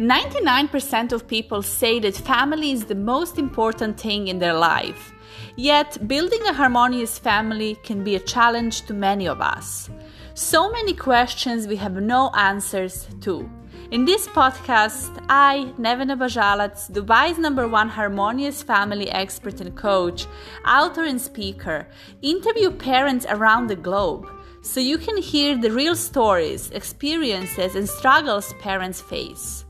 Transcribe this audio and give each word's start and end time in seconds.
99% 0.00 1.12
of 1.12 1.28
people 1.28 1.60
say 1.60 2.00
that 2.00 2.16
family 2.16 2.72
is 2.72 2.86
the 2.86 2.94
most 2.94 3.36
important 3.36 4.00
thing 4.00 4.28
in 4.28 4.38
their 4.38 4.54
life. 4.54 5.12
Yet, 5.56 6.08
building 6.08 6.40
a 6.46 6.54
harmonious 6.54 7.18
family 7.18 7.74
can 7.82 8.02
be 8.02 8.16
a 8.16 8.20
challenge 8.20 8.86
to 8.86 8.94
many 8.94 9.28
of 9.28 9.42
us. 9.42 9.90
So 10.32 10.72
many 10.72 10.94
questions 10.94 11.66
we 11.66 11.76
have 11.76 12.00
no 12.00 12.30
answers 12.30 13.08
to. 13.20 13.46
In 13.90 14.06
this 14.06 14.26
podcast, 14.26 15.22
I, 15.28 15.70
Nevena 15.78 16.16
Bajalac, 16.16 16.90
Dubai's 16.90 17.38
number 17.38 17.68
one 17.68 17.90
harmonious 17.90 18.62
family 18.62 19.10
expert 19.10 19.60
and 19.60 19.76
coach, 19.76 20.26
author 20.66 21.04
and 21.04 21.20
speaker, 21.20 21.86
interview 22.22 22.70
parents 22.70 23.26
around 23.28 23.66
the 23.66 23.76
globe 23.76 24.26
so 24.62 24.80
you 24.80 24.96
can 24.96 25.18
hear 25.18 25.58
the 25.58 25.70
real 25.70 25.94
stories, 25.94 26.70
experiences, 26.70 27.74
and 27.74 27.86
struggles 27.86 28.54
parents 28.60 29.02
face. 29.02 29.66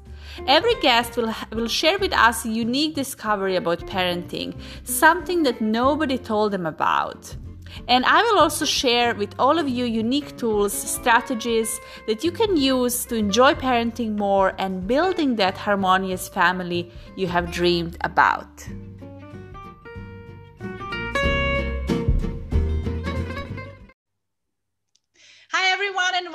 Every 0.47 0.75
guest 0.80 1.17
will, 1.17 1.35
will 1.53 1.69
share 1.69 1.99
with 1.99 2.12
us 2.12 2.45
a 2.45 2.48
unique 2.48 2.95
discovery 2.95 3.57
about 3.57 3.81
parenting, 3.87 4.55
something 4.85 5.43
that 5.45 5.61
nobody 5.61 6.19
told 6.19 6.53
them 6.53 6.67
about. 6.67 7.37
And 7.87 8.05
I 8.05 8.23
will 8.23 8.39
also 8.41 8.65
share 8.65 9.15
with 9.15 9.34
all 9.39 9.59
of 9.59 9.69
you 9.69 9.84
unique 9.84 10.37
tools, 10.37 10.73
strategies 10.73 11.81
that 12.07 12.25
you 12.25 12.33
can 12.33 12.57
use 12.57 13.05
to 13.07 13.17
enjoy 13.17 13.55
parenting 13.55 14.17
more 14.17 14.55
and 14.59 14.87
building 14.87 15.37
that 15.37 15.57
harmonious 15.57 16.29
family 16.29 16.91
you 17.17 17.29
have 17.29 17.53
dreamed 17.53 17.97
about. 18.01 18.67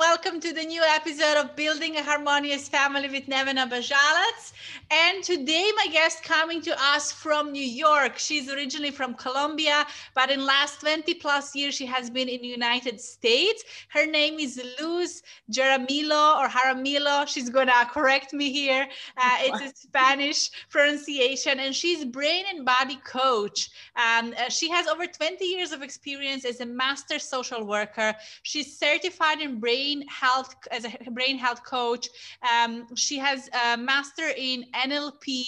Welcome 0.08 0.38
to 0.40 0.52
the 0.52 0.62
new 0.62 0.82
episode 0.82 1.36
of 1.36 1.56
Building 1.56 1.96
a 1.96 2.02
Harmonious 2.02 2.68
Family 2.68 3.08
with 3.08 3.26
Nevena 3.26 3.68
Bajalac. 3.68 4.52
And 4.88 5.24
today, 5.24 5.68
my 5.76 5.88
guest 5.88 6.22
coming 6.22 6.62
to 6.62 6.80
us 6.80 7.10
from 7.10 7.50
New 7.50 7.68
York. 7.86 8.16
She's 8.16 8.48
originally 8.48 8.92
from 8.92 9.14
Colombia, 9.14 9.84
but 10.14 10.30
in 10.30 10.46
last 10.46 10.80
20 10.80 11.12
plus 11.14 11.56
years, 11.56 11.74
she 11.74 11.86
has 11.86 12.08
been 12.08 12.28
in 12.28 12.40
the 12.40 12.46
United 12.46 13.00
States. 13.00 13.64
Her 13.88 14.06
name 14.06 14.38
is 14.38 14.62
Luz 14.80 15.24
Jaramillo 15.50 16.38
or 16.38 16.46
Jaramillo. 16.48 17.26
She's 17.26 17.50
going 17.50 17.66
to 17.66 17.88
correct 17.90 18.32
me 18.32 18.52
here. 18.52 18.86
Uh, 19.16 19.38
it's 19.40 19.60
a 19.60 19.76
Spanish 19.76 20.50
pronunciation, 20.70 21.58
and 21.58 21.74
she's 21.74 22.04
brain 22.04 22.44
and 22.54 22.64
body 22.64 23.00
coach. 23.04 23.70
Um, 23.96 24.34
uh, 24.38 24.50
she 24.50 24.70
has 24.70 24.86
over 24.86 25.06
20 25.06 25.44
years 25.44 25.72
of 25.72 25.82
experience 25.82 26.44
as 26.44 26.60
a 26.60 26.66
master 26.66 27.18
social 27.18 27.64
worker. 27.64 28.14
She's 28.44 28.78
certified 28.78 29.16
certified 29.16 29.40
in 29.40 29.60
brain 29.60 29.95
health 30.08 30.54
as 30.70 30.84
a 30.84 31.10
brain 31.10 31.38
health 31.38 31.64
coach. 31.64 32.08
Um, 32.42 32.86
she 32.94 33.18
has 33.18 33.48
a 33.64 33.76
master 33.76 34.28
in 34.36 34.64
NLP, 34.74 35.44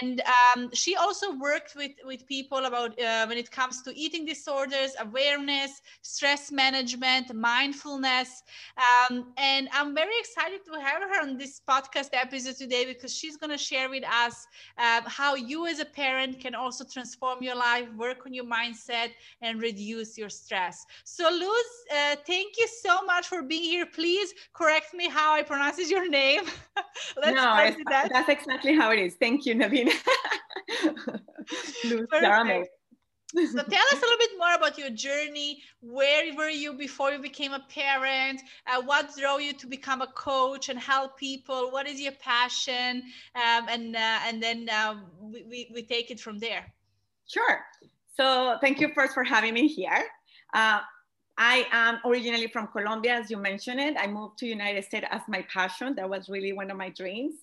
and 0.00 0.22
um, 0.54 0.70
she 0.72 0.96
also 0.96 1.34
worked 1.36 1.74
with 1.76 1.92
with 2.04 2.26
people 2.26 2.64
about 2.64 2.98
uh, 3.00 3.26
when 3.26 3.38
it 3.38 3.50
comes 3.50 3.82
to 3.82 3.96
eating 3.98 4.24
disorders, 4.24 4.92
awareness, 5.00 5.80
stress 6.02 6.50
management, 6.50 7.34
mindfulness. 7.34 8.42
Um, 8.76 9.32
and 9.36 9.68
I'm 9.72 9.94
very 9.94 10.16
excited 10.18 10.60
to 10.66 10.80
have 10.80 11.02
her 11.02 11.20
on 11.22 11.36
this 11.36 11.60
podcast 11.68 12.10
episode 12.12 12.56
today 12.56 12.84
because 12.84 13.14
she's 13.14 13.36
going 13.36 13.50
to 13.50 13.58
share 13.58 13.88
with 13.88 14.04
us 14.04 14.46
uh, 14.78 15.00
how 15.06 15.34
you 15.34 15.66
as 15.66 15.78
a 15.80 15.84
parent 15.84 16.40
can 16.40 16.54
also 16.54 16.84
transform 16.84 17.42
your 17.42 17.54
life, 17.54 17.86
work 17.96 18.24
on 18.26 18.32
your 18.32 18.44
mindset, 18.44 19.10
and 19.40 19.60
reduce 19.60 20.16
your 20.16 20.28
stress. 20.28 20.84
So, 21.04 21.24
Luz, 21.30 21.66
uh, 21.90 22.16
thank 22.26 22.56
you 22.58 22.66
so 22.66 23.02
much 23.02 23.26
for 23.26 23.42
being 23.42 23.62
here. 23.62 23.73
Please 23.94 24.32
correct 24.52 24.94
me 24.94 25.08
how 25.08 25.34
I 25.34 25.42
pronounce 25.42 25.90
your 25.90 26.08
name. 26.08 26.44
Let's 27.16 27.36
no, 27.36 27.84
that. 27.90 28.10
that's 28.12 28.28
exactly 28.28 28.74
how 28.74 28.90
it 28.90 28.98
is. 28.98 29.14
Thank 29.14 29.46
you, 29.46 29.54
Naveen. 29.54 29.90
so 33.34 33.62
tell 33.62 33.86
us 33.92 33.92
a 33.92 34.00
little 34.00 34.18
bit 34.18 34.30
more 34.38 34.54
about 34.54 34.78
your 34.78 34.90
journey. 34.90 35.62
Where 35.80 36.34
were 36.34 36.48
you 36.48 36.74
before 36.74 37.10
you 37.12 37.18
became 37.18 37.52
a 37.52 37.64
parent? 37.68 38.40
Uh, 38.66 38.82
what 38.82 39.10
drove 39.16 39.40
you 39.40 39.52
to 39.54 39.66
become 39.66 40.02
a 40.02 40.06
coach 40.06 40.68
and 40.68 40.78
help 40.78 41.18
people? 41.18 41.70
What 41.70 41.88
is 41.88 42.00
your 42.00 42.12
passion? 42.12 43.02
Um, 43.34 43.66
and 43.68 43.96
uh, 43.96 44.18
and 44.26 44.42
then 44.42 44.68
uh, 44.70 44.96
we, 45.20 45.42
we, 45.44 45.70
we, 45.74 45.82
take 45.82 46.10
it 46.10 46.20
from 46.20 46.38
there. 46.38 46.72
Sure. 47.26 47.60
So 48.16 48.58
thank 48.60 48.80
you 48.80 48.92
first 48.94 49.14
for 49.14 49.24
having 49.24 49.54
me 49.54 49.66
here. 49.66 50.04
Uh, 50.52 50.80
I 51.36 51.66
am 51.72 51.98
originally 52.04 52.46
from 52.46 52.68
Colombia, 52.68 53.14
as 53.14 53.30
you 53.30 53.36
mentioned 53.36 53.80
it. 53.80 53.96
I 53.98 54.06
moved 54.06 54.38
to 54.38 54.46
United 54.46 54.84
States 54.84 55.06
as 55.10 55.22
my 55.28 55.44
passion. 55.52 55.94
That 55.96 56.08
was 56.08 56.28
really 56.28 56.52
one 56.52 56.70
of 56.70 56.76
my 56.76 56.90
dreams. 56.90 57.34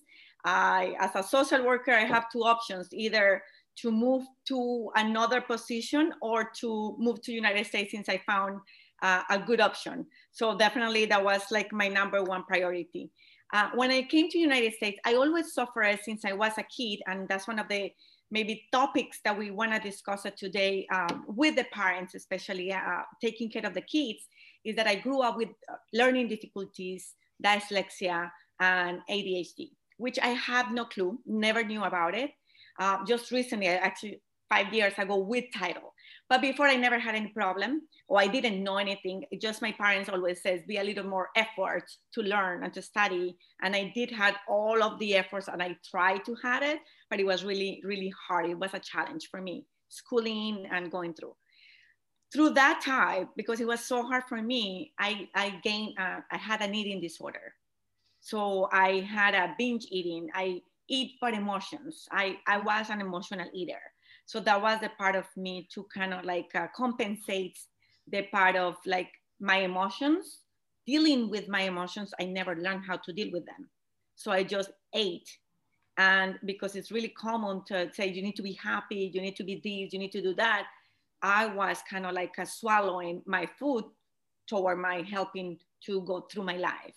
I, 0.44 0.94
as 0.98 1.10
a 1.14 1.22
social 1.22 1.64
worker, 1.64 1.92
I 1.92 2.04
have 2.04 2.30
two 2.30 2.42
options: 2.42 2.88
either 2.92 3.42
to 3.76 3.90
move 3.90 4.24
to 4.48 4.90
another 4.96 5.40
position 5.40 6.12
or 6.20 6.50
to 6.60 6.96
move 6.98 7.22
to 7.22 7.32
United 7.32 7.66
States 7.66 7.92
since 7.92 8.08
I 8.08 8.20
found 8.26 8.60
uh, 9.02 9.22
a 9.30 9.38
good 9.38 9.60
option. 9.60 10.06
So 10.30 10.56
definitely 10.56 11.06
that 11.06 11.22
was 11.22 11.42
like 11.50 11.72
my 11.72 11.88
number 11.88 12.22
one 12.22 12.44
priority. 12.44 13.10
Uh, 13.52 13.68
when 13.74 13.90
I 13.90 14.02
came 14.02 14.30
to 14.30 14.38
United 14.38 14.72
States, 14.74 14.98
I 15.04 15.14
always 15.14 15.52
suffered 15.52 15.98
since 16.02 16.24
I 16.24 16.32
was 16.32 16.52
a 16.56 16.62
kid, 16.62 17.00
and 17.06 17.28
that's 17.28 17.46
one 17.46 17.58
of 17.58 17.68
the 17.68 17.92
maybe 18.32 18.66
topics 18.72 19.20
that 19.24 19.38
we 19.38 19.50
want 19.50 19.72
to 19.72 19.78
discuss 19.78 20.26
today 20.36 20.86
um, 20.92 21.24
with 21.28 21.54
the 21.54 21.64
parents, 21.64 22.14
especially 22.14 22.72
uh, 22.72 23.02
taking 23.20 23.50
care 23.50 23.64
of 23.64 23.74
the 23.74 23.82
kids, 23.82 24.26
is 24.64 24.74
that 24.74 24.86
I 24.86 24.96
grew 24.96 25.20
up 25.20 25.36
with 25.36 25.50
uh, 25.68 25.74
learning 25.92 26.28
difficulties, 26.28 27.14
dyslexia, 27.44 28.30
and 28.58 29.00
ADHD, 29.10 29.70
which 29.98 30.18
I 30.20 30.28
have 30.28 30.72
no 30.72 30.86
clue, 30.86 31.18
never 31.26 31.62
knew 31.62 31.84
about 31.84 32.14
it. 32.14 32.30
Uh, 32.80 33.04
just 33.04 33.30
recently, 33.30 33.68
actually 33.68 34.22
five 34.48 34.72
years 34.72 34.94
ago, 34.96 35.18
with 35.18 35.44
title. 35.54 35.91
But 36.32 36.40
before, 36.40 36.66
I 36.66 36.76
never 36.76 36.98
had 36.98 37.14
any 37.14 37.28
problem, 37.28 37.82
or 38.08 38.18
I 38.18 38.26
didn't 38.26 38.64
know 38.64 38.78
anything. 38.78 39.26
Just 39.38 39.60
my 39.60 39.72
parents 39.72 40.08
always 40.08 40.40
says, 40.40 40.62
be 40.66 40.78
a 40.78 40.82
little 40.82 41.04
more 41.04 41.28
effort 41.36 41.84
to 42.14 42.22
learn 42.22 42.64
and 42.64 42.72
to 42.72 42.80
study. 42.80 43.36
And 43.60 43.76
I 43.76 43.92
did 43.94 44.10
had 44.10 44.36
all 44.48 44.82
of 44.82 44.98
the 44.98 45.14
efforts, 45.14 45.48
and 45.48 45.62
I 45.62 45.76
tried 45.90 46.24
to 46.24 46.34
have 46.42 46.62
it, 46.62 46.78
but 47.10 47.20
it 47.20 47.26
was 47.26 47.44
really, 47.44 47.82
really 47.84 48.10
hard. 48.26 48.48
It 48.48 48.58
was 48.58 48.72
a 48.72 48.78
challenge 48.78 49.28
for 49.30 49.42
me, 49.42 49.66
schooling 49.90 50.66
and 50.72 50.90
going 50.90 51.12
through. 51.12 51.36
Through 52.32 52.54
that 52.54 52.80
time, 52.82 53.28
because 53.36 53.60
it 53.60 53.66
was 53.66 53.80
so 53.84 54.02
hard 54.02 54.24
for 54.26 54.40
me, 54.40 54.94
I, 54.98 55.28
I 55.34 55.60
gained, 55.62 55.98
uh, 55.98 56.20
I 56.30 56.38
had 56.38 56.62
an 56.62 56.74
eating 56.74 57.02
disorder. 57.02 57.52
So 58.20 58.70
I 58.72 59.00
had 59.00 59.34
a 59.34 59.54
binge 59.58 59.86
eating. 59.90 60.30
I 60.34 60.62
eat 60.88 61.16
for 61.20 61.28
emotions. 61.28 62.08
I, 62.10 62.38
I 62.46 62.56
was 62.56 62.88
an 62.88 63.02
emotional 63.02 63.50
eater. 63.52 63.91
So 64.26 64.40
that 64.40 64.60
was 64.60 64.80
the 64.80 64.90
part 64.98 65.16
of 65.16 65.26
me 65.36 65.68
to 65.74 65.86
kind 65.94 66.14
of 66.14 66.24
like 66.24 66.50
uh, 66.54 66.68
compensate 66.74 67.58
the 68.08 68.22
part 68.32 68.56
of 68.56 68.76
like 68.86 69.10
my 69.40 69.56
emotions, 69.58 70.40
dealing 70.86 71.30
with 71.30 71.48
my 71.48 71.62
emotions. 71.62 72.12
I 72.20 72.24
never 72.24 72.56
learned 72.56 72.84
how 72.86 72.96
to 72.96 73.12
deal 73.12 73.30
with 73.32 73.44
them. 73.46 73.68
So 74.14 74.30
I 74.32 74.42
just 74.44 74.70
ate 74.94 75.28
and 75.98 76.38
because 76.44 76.74
it's 76.74 76.90
really 76.90 77.08
common 77.08 77.62
to 77.66 77.92
say 77.92 78.06
you 78.06 78.22
need 78.22 78.36
to 78.36 78.42
be 78.42 78.54
happy 78.54 79.10
you 79.12 79.20
need 79.20 79.36
to 79.36 79.44
be 79.44 79.56
this 79.56 79.92
you 79.92 79.98
need 79.98 80.12
to 80.12 80.22
do 80.22 80.34
that 80.34 80.66
i 81.22 81.46
was 81.46 81.78
kind 81.88 82.06
of 82.06 82.12
like 82.12 82.34
swallowing 82.46 83.22
my 83.26 83.46
food 83.58 83.84
toward 84.46 84.78
my 84.78 85.04
helping 85.10 85.58
to 85.84 86.00
go 86.02 86.26
through 86.30 86.44
my 86.44 86.56
life 86.56 86.94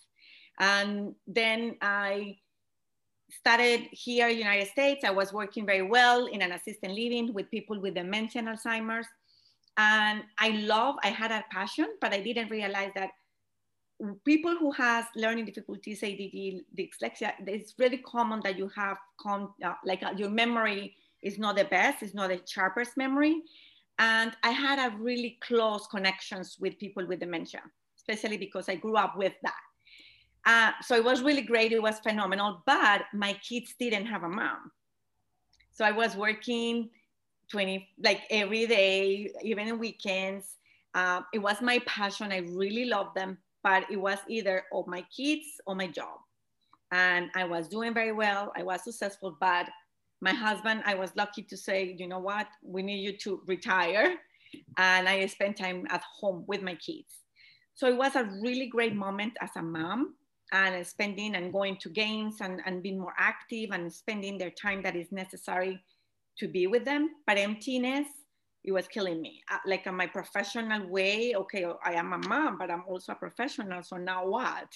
and 0.60 1.14
then 1.28 1.76
i 1.82 2.36
started 3.30 3.82
here 3.92 4.28
in 4.28 4.38
united 4.38 4.68
states 4.68 5.04
i 5.04 5.12
was 5.12 5.34
working 5.34 5.66
very 5.66 5.82
well 5.82 6.26
in 6.28 6.42
an 6.42 6.52
assisted 6.52 6.92
living 6.92 7.34
with 7.34 7.50
people 7.50 7.80
with 7.80 7.96
dementia 7.96 8.40
and 8.40 8.50
alzheimer's 8.50 9.08
and 9.78 10.24
i 10.40 10.50
love 10.50 10.96
i 11.04 11.08
had 11.08 11.32
a 11.32 11.44
passion 11.52 11.88
but 12.02 12.14
i 12.14 12.22
didn't 12.22 12.50
realize 12.50 12.92
that 12.96 13.10
people 14.26 14.56
who 14.58 14.72
has 14.72 15.06
learning 15.16 15.46
difficulties, 15.46 16.04
ADD, 16.04 16.62
dyslexia, 16.78 17.34
it's 17.48 17.76
really 17.78 17.98
common 17.98 18.42
that 18.44 18.58
you 18.58 18.70
have 18.76 18.98
uh, 19.26 19.46
like 19.86 20.04
uh, 20.04 20.14
your 20.18 20.30
memory 20.30 20.96
is 21.24 21.40
not 21.40 21.56
the 21.56 21.66
best, 21.66 22.04
it's 22.04 22.14
not 22.14 22.30
the 22.30 22.42
sharpest 22.46 22.98
memory. 22.98 23.42
And 23.98 24.34
I 24.44 24.52
had 24.52 24.80
a 24.80 24.96
really 24.98 25.38
close 25.42 25.88
connections 25.88 26.58
with 26.60 26.78
people 26.78 27.08
with 27.08 27.20
dementia, 27.20 27.62
especially 27.98 28.38
because 28.38 28.68
I 28.68 28.76
grew 28.76 28.98
up 28.98 29.18
with 29.18 29.34
that. 29.44 29.65
Uh, 30.46 30.72
so 30.82 30.96
it 30.96 31.04
was 31.04 31.22
really 31.24 31.42
great, 31.42 31.72
it 31.72 31.82
was 31.82 32.00
phenomenal, 32.00 32.62
but 32.66 33.04
my 33.14 33.34
kids 33.34 33.74
didn't 33.80 34.06
have 34.06 34.24
a 34.24 34.30
mom. 34.30 34.72
So 35.72 35.84
I 35.84 35.92
was 35.92 36.16
working 36.16 36.90
20, 37.52 37.88
like 38.04 38.22
every 38.30 38.66
day, 38.66 39.32
even 39.44 39.80
weekends. 39.80 40.58
Uh, 40.94 41.22
it 41.34 41.40
was 41.40 41.62
my 41.62 41.80
passion. 41.86 42.32
I 42.32 42.40
really 42.50 42.86
loved 42.86 43.16
them, 43.16 43.38
but 43.64 43.86
it 43.92 43.98
was 43.98 44.20
either 44.30 44.64
of 44.72 44.88
my 44.88 45.04
kids 45.16 45.46
or 45.66 45.76
my 45.76 45.88
job. 45.88 46.20
And 46.92 47.30
I 47.36 47.44
was 47.44 47.68
doing 47.68 47.94
very 47.94 48.12
well, 48.12 48.52
I 48.56 48.64
was 48.64 48.84
successful, 48.84 49.36
but 49.40 49.68
my 50.22 50.32
husband, 50.32 50.84
I 50.86 50.96
was 50.96 51.12
lucky 51.16 51.42
to 51.44 51.58
say, 51.58 51.96
you 51.98 52.08
know 52.08 52.20
what, 52.20 52.48
we 52.64 52.82
need 52.82 53.02
you 53.02 53.18
to 53.18 53.42
retire. 53.48 54.16
And 54.78 55.10
I 55.10 55.26
spent 55.26 55.58
time 55.58 55.86
at 55.90 56.02
home 56.20 56.46
with 56.48 56.62
my 56.62 56.76
kids. 56.76 57.26
So 57.74 57.88
it 57.88 57.98
was 57.98 58.16
a 58.16 58.24
really 58.42 58.68
great 58.68 58.96
moment 58.96 59.34
as 59.42 59.50
a 59.58 59.62
mom. 59.62 60.16
And 60.52 60.86
spending 60.86 61.36
and 61.36 61.52
going 61.52 61.78
to 61.78 61.90
games 61.90 62.38
and, 62.42 62.62
and 62.66 62.84
being 62.84 63.00
more 63.00 63.14
active 63.18 63.70
and 63.72 63.92
spending 63.92 64.38
their 64.38 64.52
time 64.52 64.82
that 64.84 64.96
is 64.96 65.12
necessary 65.12 65.80
to 66.38 66.48
be 66.48 66.68
with 66.68 66.86
them. 66.86 67.10
But 67.26 67.38
emptiness, 67.38 68.08
it 68.64 68.72
was 68.72 68.88
killing 68.88 69.22
me. 69.22 69.42
Uh, 69.52 69.58
like 69.66 69.86
in 69.86 69.96
my 69.96 70.08
professional 70.08 70.88
way, 70.88 71.34
okay, 71.36 71.66
I 71.84 71.94
am 71.94 72.14
a 72.14 72.18
mom, 72.28 72.58
but 72.58 72.72
I'm 72.72 72.84
also 72.88 73.14
a 73.14 73.16
professional. 73.16 73.84
So 73.84 73.98
now 73.98 74.28
what? 74.28 74.68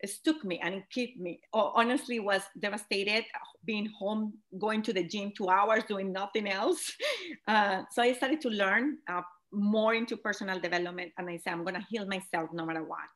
It 0.00 0.10
took 0.24 0.44
me 0.44 0.60
and 0.62 0.76
it 0.76 0.84
kept 0.94 1.18
me. 1.18 1.40
Oh, 1.52 1.72
honestly, 1.74 2.20
was 2.20 2.42
devastated 2.58 3.24
being 3.64 3.88
home, 3.98 4.32
going 4.58 4.80
to 4.82 4.92
the 4.92 5.02
gym 5.02 5.32
two 5.36 5.48
hours, 5.48 5.82
doing 5.84 6.12
nothing 6.12 6.48
else. 6.48 6.92
Uh, 7.46 7.82
so 7.90 8.02
I 8.02 8.12
started 8.12 8.42
to 8.42 8.50
learn 8.50 8.98
uh, 9.08 9.22
more 9.52 9.94
into 9.94 10.18
personal 10.18 10.60
development, 10.60 11.12
and 11.16 11.30
I 11.30 11.38
said, 11.38 11.54
I'm 11.54 11.64
gonna 11.64 11.86
heal 11.88 12.06
myself 12.06 12.50
no 12.52 12.66
matter 12.66 12.82
what. 12.82 13.08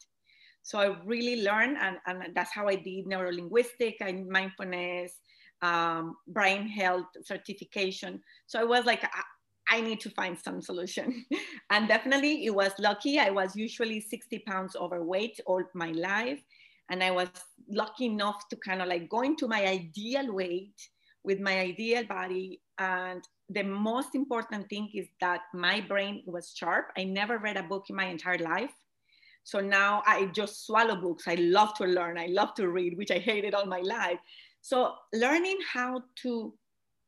So 0.62 0.78
I 0.78 0.96
really 1.04 1.42
learned, 1.42 1.76
and, 1.80 1.98
and 2.06 2.34
that's 2.34 2.52
how 2.52 2.68
I 2.68 2.76
did 2.76 3.06
neurolinguistic 3.06 3.96
and 4.00 4.28
mindfulness, 4.28 5.18
um, 5.60 6.16
brain 6.28 6.68
health 6.68 7.06
certification. 7.24 8.20
So 8.46 8.60
I 8.60 8.64
was 8.64 8.84
like, 8.84 9.04
I, 9.04 9.22
I 9.76 9.80
need 9.80 10.00
to 10.00 10.10
find 10.10 10.38
some 10.38 10.60
solution. 10.60 11.24
and 11.70 11.88
definitely 11.88 12.46
it 12.46 12.54
was 12.54 12.72
lucky. 12.78 13.18
I 13.18 13.30
was 13.30 13.56
usually 13.56 14.00
60 14.00 14.40
pounds 14.40 14.76
overweight 14.76 15.40
all 15.46 15.62
my 15.74 15.92
life. 15.92 16.42
And 16.90 17.02
I 17.02 17.10
was 17.10 17.28
lucky 17.68 18.06
enough 18.06 18.48
to 18.50 18.56
kind 18.56 18.82
of 18.82 18.88
like 18.88 19.08
go 19.08 19.22
into 19.22 19.48
my 19.48 19.66
ideal 19.66 20.32
weight 20.32 20.74
with 21.24 21.40
my 21.40 21.58
ideal 21.60 22.04
body. 22.04 22.60
And 22.78 23.22
the 23.48 23.62
most 23.62 24.14
important 24.14 24.68
thing 24.68 24.90
is 24.94 25.06
that 25.20 25.42
my 25.54 25.80
brain 25.80 26.22
was 26.26 26.52
sharp. 26.54 26.90
I 26.96 27.04
never 27.04 27.38
read 27.38 27.56
a 27.56 27.62
book 27.62 27.86
in 27.88 27.96
my 27.96 28.06
entire 28.06 28.38
life. 28.38 28.74
So 29.44 29.60
now 29.60 30.02
I 30.06 30.26
just 30.26 30.66
swallow 30.66 30.96
books. 30.96 31.24
I 31.26 31.34
love 31.34 31.74
to 31.74 31.84
learn. 31.84 32.18
I 32.18 32.26
love 32.26 32.54
to 32.54 32.68
read, 32.68 32.96
which 32.96 33.10
I 33.10 33.18
hated 33.18 33.54
all 33.54 33.66
my 33.66 33.80
life. 33.80 34.18
So 34.60 34.94
learning 35.12 35.58
how 35.72 36.02
to 36.22 36.54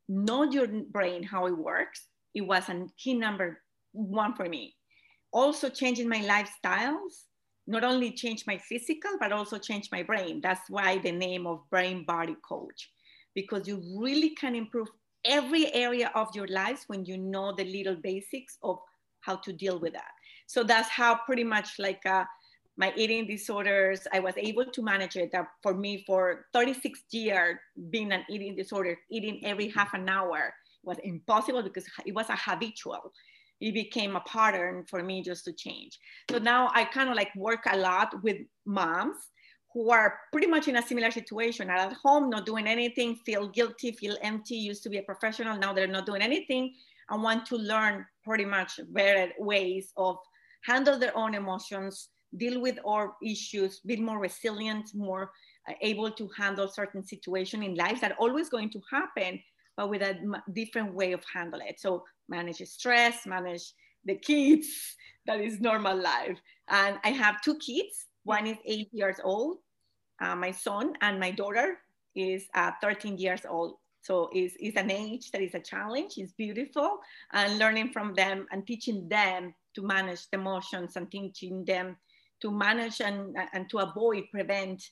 know 0.08 0.42
your 0.42 0.66
brain, 0.66 1.22
how 1.22 1.46
it 1.46 1.56
works, 1.56 2.08
it 2.34 2.42
was 2.42 2.69
a 2.69 2.86
key 2.98 3.14
number 3.14 3.60
one 3.92 4.34
for 4.34 4.48
me. 4.48 4.75
Also 5.32 5.69
changing 5.69 6.08
my 6.08 6.19
lifestyles, 6.19 7.25
not 7.66 7.84
only 7.84 8.10
change 8.10 8.44
my 8.46 8.58
physical, 8.58 9.12
but 9.20 9.32
also 9.32 9.58
change 9.58 9.88
my 9.90 10.02
brain. 10.02 10.40
That's 10.42 10.69
why 10.69 10.98
the 10.98 11.12
name 11.12 11.46
of 11.46 11.69
brain 11.70 12.04
body 12.04 12.36
coach, 12.46 12.90
because 13.34 13.66
you 13.66 13.82
really 13.96 14.31
can 14.31 14.54
improve 14.54 14.88
every 15.25 15.72
area 15.72 16.10
of 16.14 16.28
your 16.34 16.48
lives 16.48 16.84
when 16.88 17.04
you 17.04 17.16
know 17.16 17.54
the 17.54 17.64
little 17.64 17.96
basics 17.96 18.58
of 18.62 18.78
how 19.20 19.36
to 19.36 19.52
deal 19.52 19.78
with 19.78 19.94
that. 19.94 20.13
So 20.46 20.62
that's 20.62 20.88
how 20.88 21.20
pretty 21.26 21.44
much 21.44 21.79
like 21.79 22.05
uh, 22.06 22.25
my 22.76 22.93
eating 22.96 23.26
disorders, 23.26 24.06
I 24.12 24.20
was 24.20 24.35
able 24.37 24.67
to 24.67 24.82
manage 24.82 25.17
it. 25.17 25.35
Uh, 25.35 25.44
for 25.62 25.75
me, 25.75 26.05
for 26.06 26.46
36 26.52 27.00
years, 27.12 27.58
being 27.91 28.12
an 28.12 28.25
eating 28.29 28.56
disorder, 28.56 28.96
eating 29.11 29.41
every 29.44 29.69
half 29.69 29.94
an 29.94 30.08
hour 30.08 30.52
was 30.82 30.99
impossible 31.05 31.62
because 31.62 31.87
it 32.05 32.14
was 32.14 32.29
a 32.29 32.37
habitual. 32.37 33.12
It 33.61 33.73
became 33.73 34.17
a 34.17 34.20
pattern 34.20 34.85
for 34.88 35.02
me 35.02 35.23
just 35.23 35.44
to 35.44 35.52
change. 35.52 35.99
So 36.31 36.38
now 36.38 36.70
I 36.75 36.85
kind 36.85 37.08
of 37.08 37.17
like 37.17 37.35
work 37.37 37.61
a 37.70 37.76
lot 37.76 38.23
with 38.23 38.38
moms 38.67 39.17
who 39.73 39.91
are 39.91 40.19
pretty 40.32 40.46
much 40.46 40.69
in 40.69 40.76
a 40.76 40.82
similar 40.82 41.11
situation 41.11 41.69
are 41.69 41.76
at 41.76 41.93
home 41.93 42.31
not 42.31 42.46
doing 42.46 42.67
anything 42.67 43.17
feel 43.26 43.49
guilty 43.49 43.91
feel 43.91 44.17
empty 44.23 44.55
used 44.55 44.85
to 44.85 44.88
be 44.88 44.99
a 44.99 45.02
professional 45.02 45.58
now 45.58 45.73
they're 45.73 45.88
not 45.88 46.06
doing 46.06 46.23
anything 46.23 46.73
and 47.11 47.23
want 47.23 47.44
to 47.44 47.56
learn 47.56 48.06
pretty 48.23 48.44
much 48.44 48.79
better 48.91 49.32
ways 49.38 49.93
of 49.96 50.17
handle 50.64 50.99
their 50.99 51.16
own 51.16 51.34
emotions, 51.34 52.08
deal 52.37 52.61
with 52.61 52.78
our 52.87 53.14
issues, 53.22 53.81
be 53.81 53.96
more 53.96 54.19
resilient, 54.19 54.90
more 54.94 55.31
uh, 55.69 55.75
able 55.82 56.11
to 56.11 56.28
handle 56.37 56.69
certain 56.69 57.05
situation 57.05 57.62
in 57.62 57.75
life 57.75 58.00
that 58.00 58.16
always 58.19 58.49
going 58.49 58.70
to 58.70 58.81
happen, 58.90 59.40
but 59.76 59.90
with 59.90 60.02
a 60.02 60.19
different 60.52 60.94
way 60.94 61.12
of 61.12 61.22
handle 61.32 61.61
it. 61.61 61.81
So 61.81 62.05
manage 62.28 62.58
stress, 62.69 63.26
manage 63.26 63.72
the 64.05 64.16
kids, 64.16 64.69
that 65.26 65.40
is 65.40 65.61
normal 65.61 65.96
life. 65.96 66.38
And 66.69 66.99
I 67.05 67.10
have 67.10 67.40
two 67.43 67.56
kids. 67.58 68.06
One 68.25 68.46
is 68.46 68.56
eight 68.64 68.88
years 68.93 69.17
old, 69.22 69.58
uh, 70.20 70.34
my 70.34 70.50
son, 70.50 70.94
and 71.02 71.20
my 71.20 71.31
daughter 71.31 71.78
is 72.17 72.46
uh, 72.55 72.70
13 72.81 73.19
years 73.19 73.43
old. 73.49 73.76
So 74.00 74.31
it's, 74.32 74.55
it's 74.58 74.76
an 74.76 74.90
age 74.90 75.31
that 75.31 75.43
is 75.43 75.55
a 75.55 75.60
challenge, 75.60 76.14
it's 76.17 76.32
beautiful, 76.32 76.99
and 77.32 77.58
learning 77.58 77.90
from 77.93 78.14
them 78.14 78.46
and 78.50 78.67
teaching 78.67 79.08
them 79.08 79.55
to 79.74 79.82
manage 79.82 80.28
the 80.30 80.38
emotions 80.38 80.96
and 80.96 81.10
teaching 81.10 81.64
them 81.64 81.96
to 82.42 82.50
manage 82.50 83.00
and, 83.00 83.36
and 83.52 83.68
to 83.70 83.78
avoid, 83.78 84.24
prevent 84.30 84.82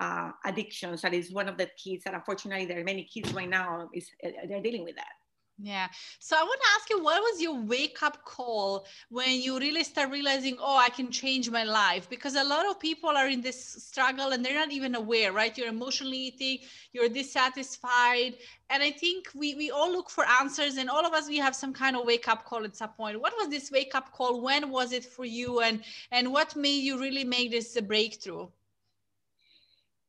uh, 0.00 0.30
addictions. 0.44 1.02
That 1.02 1.14
is 1.14 1.32
one 1.32 1.48
of 1.48 1.58
the 1.58 1.68
kids 1.82 2.04
that 2.04 2.14
unfortunately 2.14 2.66
there 2.66 2.80
are 2.80 2.84
many 2.84 3.04
kids 3.04 3.32
right 3.32 3.48
now 3.48 3.88
is 3.94 4.08
they're 4.22 4.62
dealing 4.62 4.84
with 4.84 4.96
that. 4.96 5.19
Yeah. 5.62 5.88
So 6.20 6.36
I 6.38 6.42
want 6.42 6.58
to 6.58 6.66
ask 6.76 6.88
you, 6.88 7.02
what 7.02 7.20
was 7.20 7.42
your 7.42 7.54
wake 7.54 8.02
up 8.02 8.24
call 8.24 8.86
when 9.10 9.42
you 9.42 9.58
really 9.58 9.84
start 9.84 10.10
realizing, 10.10 10.56
oh, 10.58 10.78
I 10.78 10.88
can 10.88 11.10
change 11.10 11.50
my 11.50 11.64
life? 11.64 12.08
Because 12.08 12.34
a 12.34 12.44
lot 12.44 12.66
of 12.66 12.80
people 12.80 13.10
are 13.10 13.28
in 13.28 13.42
this 13.42 13.62
struggle 13.62 14.32
and 14.32 14.42
they're 14.42 14.58
not 14.58 14.72
even 14.72 14.94
aware, 14.94 15.32
right? 15.32 15.56
You're 15.58 15.68
emotionally 15.68 16.16
eating, 16.16 16.66
you're 16.92 17.10
dissatisfied. 17.10 18.36
And 18.70 18.82
I 18.82 18.90
think 18.90 19.28
we, 19.34 19.54
we 19.54 19.70
all 19.70 19.92
look 19.92 20.08
for 20.08 20.24
answers 20.26 20.78
and 20.78 20.88
all 20.88 21.04
of 21.04 21.12
us, 21.12 21.28
we 21.28 21.36
have 21.38 21.54
some 21.54 21.74
kind 21.74 21.94
of 21.94 22.06
wake 22.06 22.26
up 22.26 22.46
call 22.46 22.64
at 22.64 22.74
some 22.74 22.90
point. 22.90 23.20
What 23.20 23.34
was 23.36 23.48
this 23.48 23.70
wake 23.70 23.94
up 23.94 24.12
call? 24.12 24.40
When 24.40 24.70
was 24.70 24.92
it 24.92 25.04
for 25.04 25.26
you? 25.26 25.60
And, 25.60 25.84
and 26.10 26.32
what 26.32 26.56
made 26.56 26.82
you 26.84 26.98
really 26.98 27.24
make 27.24 27.50
this 27.50 27.76
a 27.76 27.82
breakthrough? 27.82 28.48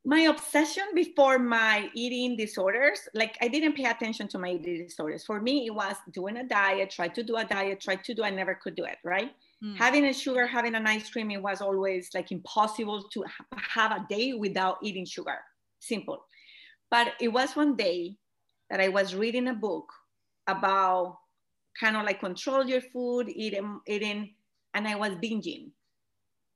My 0.03 0.21
obsession 0.21 0.83
before 0.95 1.37
my 1.37 1.89
eating 1.93 2.35
disorders, 2.35 2.99
like 3.13 3.37
I 3.39 3.47
didn't 3.47 3.73
pay 3.73 3.85
attention 3.85 4.27
to 4.29 4.39
my 4.39 4.51
eating 4.51 4.87
disorders. 4.87 5.23
For 5.23 5.39
me, 5.39 5.67
it 5.67 5.75
was 5.75 5.95
doing 6.11 6.37
a 6.37 6.43
diet, 6.43 6.89
try 6.89 7.07
to 7.09 7.21
do 7.21 7.35
a 7.35 7.45
diet, 7.45 7.81
try 7.81 7.95
to 7.95 8.13
do, 8.13 8.23
I 8.23 8.31
never 8.31 8.55
could 8.55 8.75
do 8.75 8.83
it, 8.85 8.97
right? 9.03 9.31
Mm. 9.63 9.77
Having 9.77 10.05
a 10.05 10.13
sugar, 10.13 10.47
having 10.47 10.73
an 10.73 10.87
ice 10.87 11.09
cream, 11.09 11.29
it 11.29 11.41
was 11.41 11.61
always 11.61 12.09
like 12.15 12.31
impossible 12.31 13.03
to 13.09 13.23
have 13.53 13.91
a 13.91 14.05
day 14.09 14.33
without 14.33 14.77
eating 14.81 15.05
sugar. 15.05 15.37
Simple. 15.79 16.25
But 16.89 17.13
it 17.21 17.27
was 17.27 17.55
one 17.55 17.75
day 17.75 18.17
that 18.71 18.81
I 18.81 18.87
was 18.87 19.13
reading 19.13 19.49
a 19.49 19.53
book 19.53 19.87
about 20.47 21.19
kind 21.79 21.95
of 21.95 22.05
like 22.05 22.19
control 22.19 22.65
your 22.65 22.81
food, 22.81 23.29
eating, 23.29 23.79
eating, 23.87 24.33
and 24.73 24.87
I 24.87 24.95
was 24.95 25.11
binging 25.11 25.71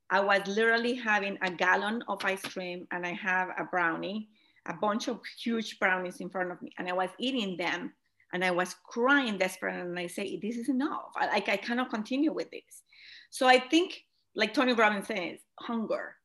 I 0.10 0.20
was 0.20 0.48
literally 0.48 0.96
having 0.96 1.38
a 1.42 1.50
gallon 1.50 2.04
of 2.08 2.24
ice 2.24 2.42
cream 2.42 2.88
and 2.92 3.06
I 3.06 3.14
have 3.14 3.50
a 3.58 3.64
brownie, 3.64 4.30
a 4.68 4.74
bunch 4.74 5.08
of 5.08 5.20
huge 5.42 5.80
brownies 5.80 6.22
in 6.22 6.30
front 6.30 6.52
of 6.52 6.62
me, 6.62 6.72
and 6.78 6.88
I 6.88 6.94
was 6.94 7.10
eating 7.20 7.58
them 7.58 7.94
and 8.34 8.44
I 8.44 8.52
was 8.52 8.76
crying 8.86 9.38
desperate. 9.38 9.76
And 9.76 9.98
I 9.98 10.08
say, 10.08 10.38
This 10.38 10.58
is 10.58 10.70
enough. 10.70 11.12
I, 11.16 11.28
like, 11.28 11.50
I 11.50 11.58
cannot 11.58 11.90
continue 11.90 12.34
with 12.34 12.52
this. 12.52 12.84
So 13.30 13.48
I 13.48 13.60
think, 13.60 14.04
like 14.36 14.54
Tony 14.54 14.74
Robbins 14.74 15.08
says, 15.08 15.40
hunger. 15.60 16.16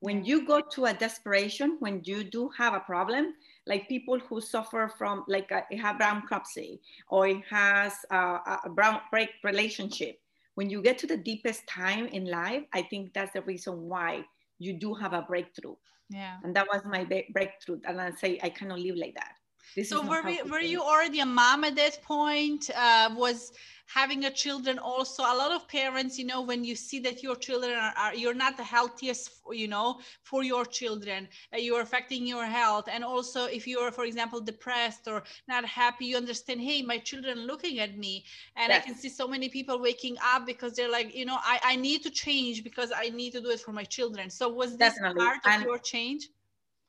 When 0.00 0.24
you 0.24 0.46
go 0.46 0.60
to 0.60 0.86
a 0.86 0.94
desperation, 0.94 1.76
when 1.80 2.02
you 2.04 2.22
do 2.22 2.50
have 2.56 2.74
a 2.74 2.80
problem, 2.80 3.34
like 3.66 3.88
people 3.88 4.18
who 4.18 4.40
suffer 4.40 4.90
from 4.96 5.24
like 5.28 5.50
a, 5.50 5.76
have 5.76 5.98
bankruptcy 5.98 6.80
or 7.08 7.26
it 7.26 7.42
has 7.50 7.94
uh, 8.12 8.38
a, 8.46 8.58
a 8.66 8.70
brown 8.70 9.00
break 9.10 9.30
relationship, 9.42 10.20
when 10.58 10.68
you 10.68 10.82
get 10.82 10.98
to 10.98 11.06
the 11.06 11.16
deepest 11.16 11.68
time 11.68 12.08
in 12.08 12.24
life, 12.24 12.64
I 12.74 12.82
think 12.82 13.14
that's 13.14 13.32
the 13.32 13.42
reason 13.42 13.88
why 13.88 14.24
you 14.58 14.72
do 14.72 14.92
have 14.92 15.12
a 15.12 15.22
breakthrough. 15.22 15.76
Yeah. 16.10 16.38
And 16.42 16.50
that 16.56 16.66
was 16.66 16.82
my 16.84 17.04
breakthrough. 17.32 17.78
And 17.86 18.00
I 18.00 18.10
say, 18.10 18.40
I 18.42 18.48
cannot 18.48 18.80
live 18.80 18.96
like 18.96 19.14
that. 19.14 19.37
This 19.76 19.90
so 19.90 20.02
were, 20.02 20.22
we, 20.24 20.42
were 20.42 20.60
you 20.60 20.82
already 20.82 21.20
a 21.20 21.26
mom 21.26 21.64
at 21.64 21.76
that 21.76 22.02
point? 22.02 22.70
Uh, 22.74 23.10
was 23.14 23.52
having 23.88 24.26
a 24.26 24.30
children 24.30 24.78
also 24.78 25.22
a 25.22 25.34
lot 25.34 25.50
of 25.50 25.66
parents 25.66 26.18
you 26.18 26.24
know 26.24 26.42
when 26.42 26.62
you 26.62 26.76
see 26.76 27.00
that 27.00 27.22
your 27.22 27.34
children 27.34 27.72
are, 27.72 27.94
are 27.96 28.14
you're 28.14 28.34
not 28.34 28.54
the 28.56 28.62
healthiest 28.62 29.40
you 29.50 29.66
know 29.66 29.98
for 30.22 30.44
your 30.44 30.66
children 30.66 31.26
uh, 31.54 31.56
you're 31.56 31.80
affecting 31.80 32.26
your 32.26 32.44
health. 32.44 32.86
And 32.92 33.02
also 33.02 33.46
if 33.46 33.66
you're 33.66 33.90
for 33.90 34.04
example 34.04 34.40
depressed 34.40 35.08
or 35.08 35.22
not 35.48 35.64
happy 35.64 36.04
you 36.04 36.16
understand 36.16 36.60
hey 36.60 36.82
my 36.82 36.98
children 36.98 37.46
looking 37.46 37.80
at 37.80 37.96
me. 37.96 38.24
And 38.56 38.70
yes. 38.70 38.82
i 38.82 38.86
can 38.86 38.94
see 38.94 39.08
so 39.08 39.26
many 39.26 39.48
people 39.48 39.80
waking 39.80 40.16
up 40.22 40.44
because 40.44 40.74
they're 40.74 40.90
like 40.90 41.14
you 41.14 41.24
know 41.24 41.38
i, 41.42 41.58
I 41.64 41.76
need 41.76 42.02
to 42.02 42.10
change 42.10 42.62
because 42.62 42.92
i 42.94 43.08
need 43.08 43.32
to 43.32 43.40
do 43.40 43.50
it 43.50 43.60
for 43.60 43.72
my 43.72 43.84
children. 43.84 44.28
So 44.28 44.48
was 44.50 44.76
this 44.76 44.94
Definitely. 44.94 45.24
part 45.24 45.38
of 45.46 45.52
and 45.52 45.62
your 45.62 45.78
change? 45.78 46.28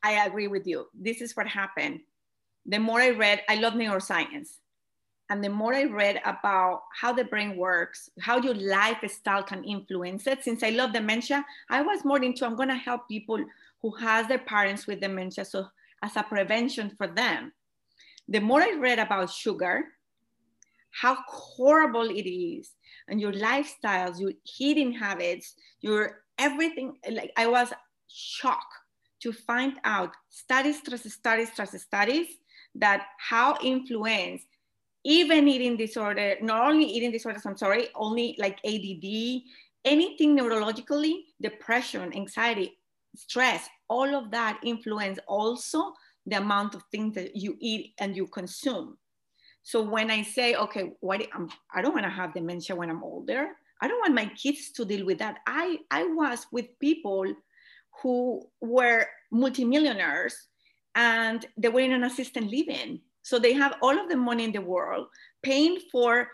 I 0.04 0.26
agree 0.26 0.48
with 0.48 0.68
you. 0.68 0.88
This 0.94 1.22
is 1.22 1.36
what 1.36 1.48
happened 1.48 2.02
the 2.66 2.80
more 2.80 3.02
i 3.02 3.10
read 3.10 3.42
i 3.50 3.56
love 3.56 3.74
neuroscience 3.74 4.60
and 5.30 5.44
the 5.44 5.50
more 5.50 5.76
I 5.76 5.84
read 5.84 6.22
about 6.26 6.82
how 7.00 7.14
the 7.14 7.24
brain 7.24 7.56
works, 7.56 8.10
how 8.20 8.42
your 8.42 8.56
lifestyle 8.56 9.44
can 9.44 9.64
influence 9.64 10.26
it, 10.26 10.44
since 10.44 10.64
I 10.64 10.70
love 10.72 10.92
dementia, 10.92 11.46
I 11.70 11.84
was 11.84 12.04
more 12.04 12.22
into 12.22 12.46
I'm 12.46 12.58
to 12.58 12.74
help 12.74 13.08
people 13.08 13.44
who 13.82 13.92
has 13.98 14.28
their 14.28 14.40
parents 14.40 14.88
with 14.88 15.02
dementia, 15.02 15.46
so 15.46 15.68
as 16.02 16.16
a 16.16 16.24
prevention 16.24 16.96
for 16.98 17.08
them. 17.08 17.54
The 18.28 18.40
more 18.40 18.62
I 18.62 18.76
read 18.80 18.98
about 18.98 19.30
sugar, 19.30 19.86
how 20.92 21.18
horrible 21.28 22.10
it 22.10 22.28
is, 22.28 22.72
and 23.08 23.22
your 23.22 23.34
lifestyles, 23.34 24.20
your 24.20 24.34
eating 24.60 24.92
habits, 24.94 25.54
your 25.82 26.22
everything, 26.40 26.98
like 27.10 27.32
I 27.38 27.46
was 27.48 27.72
shocked 28.08 28.74
to 29.22 29.32
find 29.32 29.74
out 29.84 30.14
studies, 30.30 30.82
studies, 31.14 31.52
trust 31.56 31.80
studies 31.80 32.28
that 32.80 33.08
how 33.18 33.58
influence 33.64 34.44
even 35.06 35.48
eating 35.48 35.78
disorder, 35.78 36.36
not 36.42 36.70
only 36.70 36.86
eating 36.86 37.12
disorders, 37.12 37.46
I'm 37.46 37.58
sorry, 37.58 37.88
only 37.96 38.36
like 38.38 38.60
ADD, 38.66 39.42
anything 39.86 40.38
neurologically, 40.38 41.24
depression, 41.42 42.14
anxiety, 42.14 42.78
stress, 43.16 43.68
all 43.88 44.14
of 44.16 44.32
that 44.32 44.60
influence 44.64 45.20
also 45.28 45.94
the 46.26 46.38
amount 46.38 46.76
of 46.76 46.84
things 46.92 47.16
that 47.16 47.36
you 47.36 47.56
eat 47.60 47.94
and 48.00 48.16
you 48.16 48.28
consume. 48.28 48.98
So 49.64 49.82
when 49.82 50.12
I 50.12 50.22
say, 50.22 50.56
okay, 50.56 50.94
what 51.00 51.26
I'm, 51.34 51.50
I 51.74 51.82
don't 51.82 51.94
want 51.94 52.06
to 52.06 52.12
have 52.12 52.34
dementia 52.34 52.76
when 52.76 52.90
I'm 52.90 53.04
older. 53.04 53.50
I 53.82 53.88
don't 53.88 54.00
want 54.00 54.14
my 54.14 54.26
kids 54.26 54.72
to 54.72 54.86
deal 54.86 55.06
with 55.06 55.20
that. 55.20 55.38
I, 55.48 55.80
I 55.90 56.04
was 56.04 56.46
with 56.52 56.78
people 56.80 57.26
who 58.02 58.48
were 58.62 59.06
multimillionaires 59.32 60.36
and 60.96 61.46
they 61.58 61.70
were 61.70 61.80
in 61.80 61.92
an 61.92 62.04
assisted 62.04 62.44
living. 62.44 63.02
So 63.22 63.38
they 63.38 63.54
have 63.54 63.78
all 63.82 63.98
of 63.98 64.10
the 64.10 64.18
money 64.18 64.44
in 64.44 64.52
the 64.52 64.62
world, 64.62 65.08
paying 65.44 65.80
for 65.92 66.30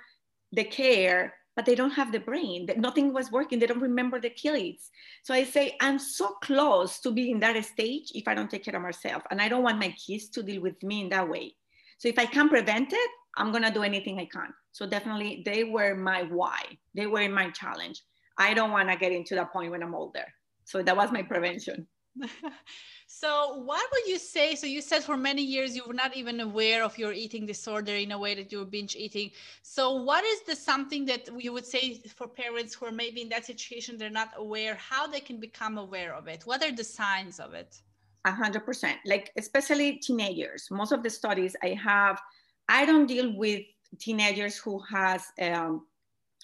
the 0.52 0.64
care, 0.64 1.34
but 1.56 1.66
they 1.66 1.76
don't 1.76 1.92
have 1.92 2.12
the 2.12 2.20
brain. 2.20 2.68
Nothing 2.78 3.14
was 3.14 3.32
working. 3.32 3.60
They 3.60 3.68
don't 3.68 3.82
remember 3.82 4.20
the 4.20 4.30
kids. 4.30 4.90
So 5.24 5.34
I 5.34 5.44
say, 5.44 5.76
I'm 5.82 6.00
so 6.00 6.36
close 6.44 7.00
to 7.00 7.12
being 7.12 7.36
in 7.36 7.40
that 7.40 7.64
stage 7.66 8.12
if 8.14 8.28
I 8.28 8.34
don't 8.34 8.50
take 8.50 8.66
care 8.66 8.76
of 8.76 8.82
myself. 8.82 9.24
And 9.32 9.42
I 9.42 9.48
don't 9.48 9.64
want 9.64 9.80
my 9.80 9.94
kids 10.06 10.30
to 10.30 10.44
deal 10.44 10.62
with 10.62 10.82
me 10.84 11.02
in 11.02 11.10
that 11.10 11.28
way. 11.28 11.56
So 11.98 12.10
if 12.10 12.20
I 12.20 12.26
can 12.26 12.50
prevent 12.50 12.92
it, 12.92 13.10
I'm 13.38 13.52
gonna 13.52 13.74
do 13.74 13.84
anything 13.84 14.20
I 14.20 14.26
can. 14.26 14.54
So 14.72 14.86
definitely 14.86 15.44
they 15.46 15.64
were 15.64 15.96
my 15.96 16.24
why. 16.24 16.78
They 16.94 17.08
were 17.08 17.28
my 17.30 17.50
challenge. 17.52 18.02
I 18.38 18.54
don't 18.54 18.72
wanna 18.72 18.98
get 18.98 19.12
into 19.12 19.36
that 19.36 19.54
point 19.54 19.72
when 19.72 19.84
I'm 19.84 19.96
older. 19.96 20.26
So 20.66 20.84
that 20.84 20.98
was 20.98 21.12
my 21.12 21.24
prevention. 21.24 21.88
so 23.08 23.62
what 23.66 23.86
would 23.92 24.08
you 24.08 24.18
say? 24.18 24.56
So 24.56 24.68
you 24.68 24.82
said 24.82 25.04
for 25.04 25.18
many 25.18 25.42
years 25.42 25.76
you 25.76 25.84
were 25.86 25.94
not 25.94 26.16
even 26.16 26.40
aware 26.40 26.84
of 26.84 26.98
your 26.98 27.14
eating 27.14 27.46
disorder 27.46 27.94
in 27.94 28.12
a 28.12 28.18
way 28.18 28.36
that 28.36 28.52
you 28.52 28.60
were 28.60 28.66
binge 28.66 28.96
eating. 28.96 29.32
So 29.62 30.02
what 30.02 30.24
is 30.24 30.42
the 30.44 30.56
something 30.56 31.06
that 31.06 31.30
you 31.38 31.52
would 31.54 31.66
say 31.66 32.02
for 32.16 32.28
parents 32.28 32.74
who 32.74 32.86
are 32.86 32.92
maybe 32.92 33.22
in 33.22 33.30
that 33.30 33.46
situation, 33.46 33.98
they're 33.98 34.10
not 34.10 34.30
aware, 34.38 34.76
how 34.76 35.08
they 35.08 35.20
can 35.20 35.40
become 35.40 35.78
aware 35.78 36.14
of 36.14 36.28
it? 36.28 36.44
What 36.46 36.64
are 36.64 36.72
the 36.72 36.84
signs 36.84 37.40
of 37.40 37.54
it? 37.54 37.82
A 38.26 38.32
hundred 38.32 38.66
percent, 38.66 38.98
like 39.06 39.32
especially 39.38 39.98
teenagers. 39.98 40.68
Most 40.72 40.92
of 40.92 41.04
the 41.04 41.10
studies 41.10 41.56
I 41.62 41.78
have, 41.84 42.20
I 42.68 42.86
don't 42.86 43.06
deal 43.06 43.36
with 43.36 43.62
teenagers 44.00 44.58
who 44.58 44.80
has 44.80 45.26
um, 45.42 45.86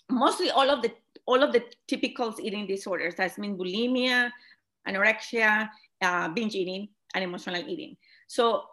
mostly 0.10 0.52
all 0.52 0.70
of 0.70 0.84
the 0.84 0.92
all 1.26 1.42
of 1.44 1.54
the 1.54 1.64
typical 1.88 2.34
eating 2.42 2.68
disorders. 2.68 3.16
That's 3.16 3.38
mean 3.38 3.58
bulimia, 3.58 4.32
anorexia, 4.88 5.70
uh, 6.02 6.30
binge 6.30 6.56
eating, 6.56 6.90
and 7.14 7.24
emotional 7.24 7.64
eating. 7.68 7.98
So 8.28 8.64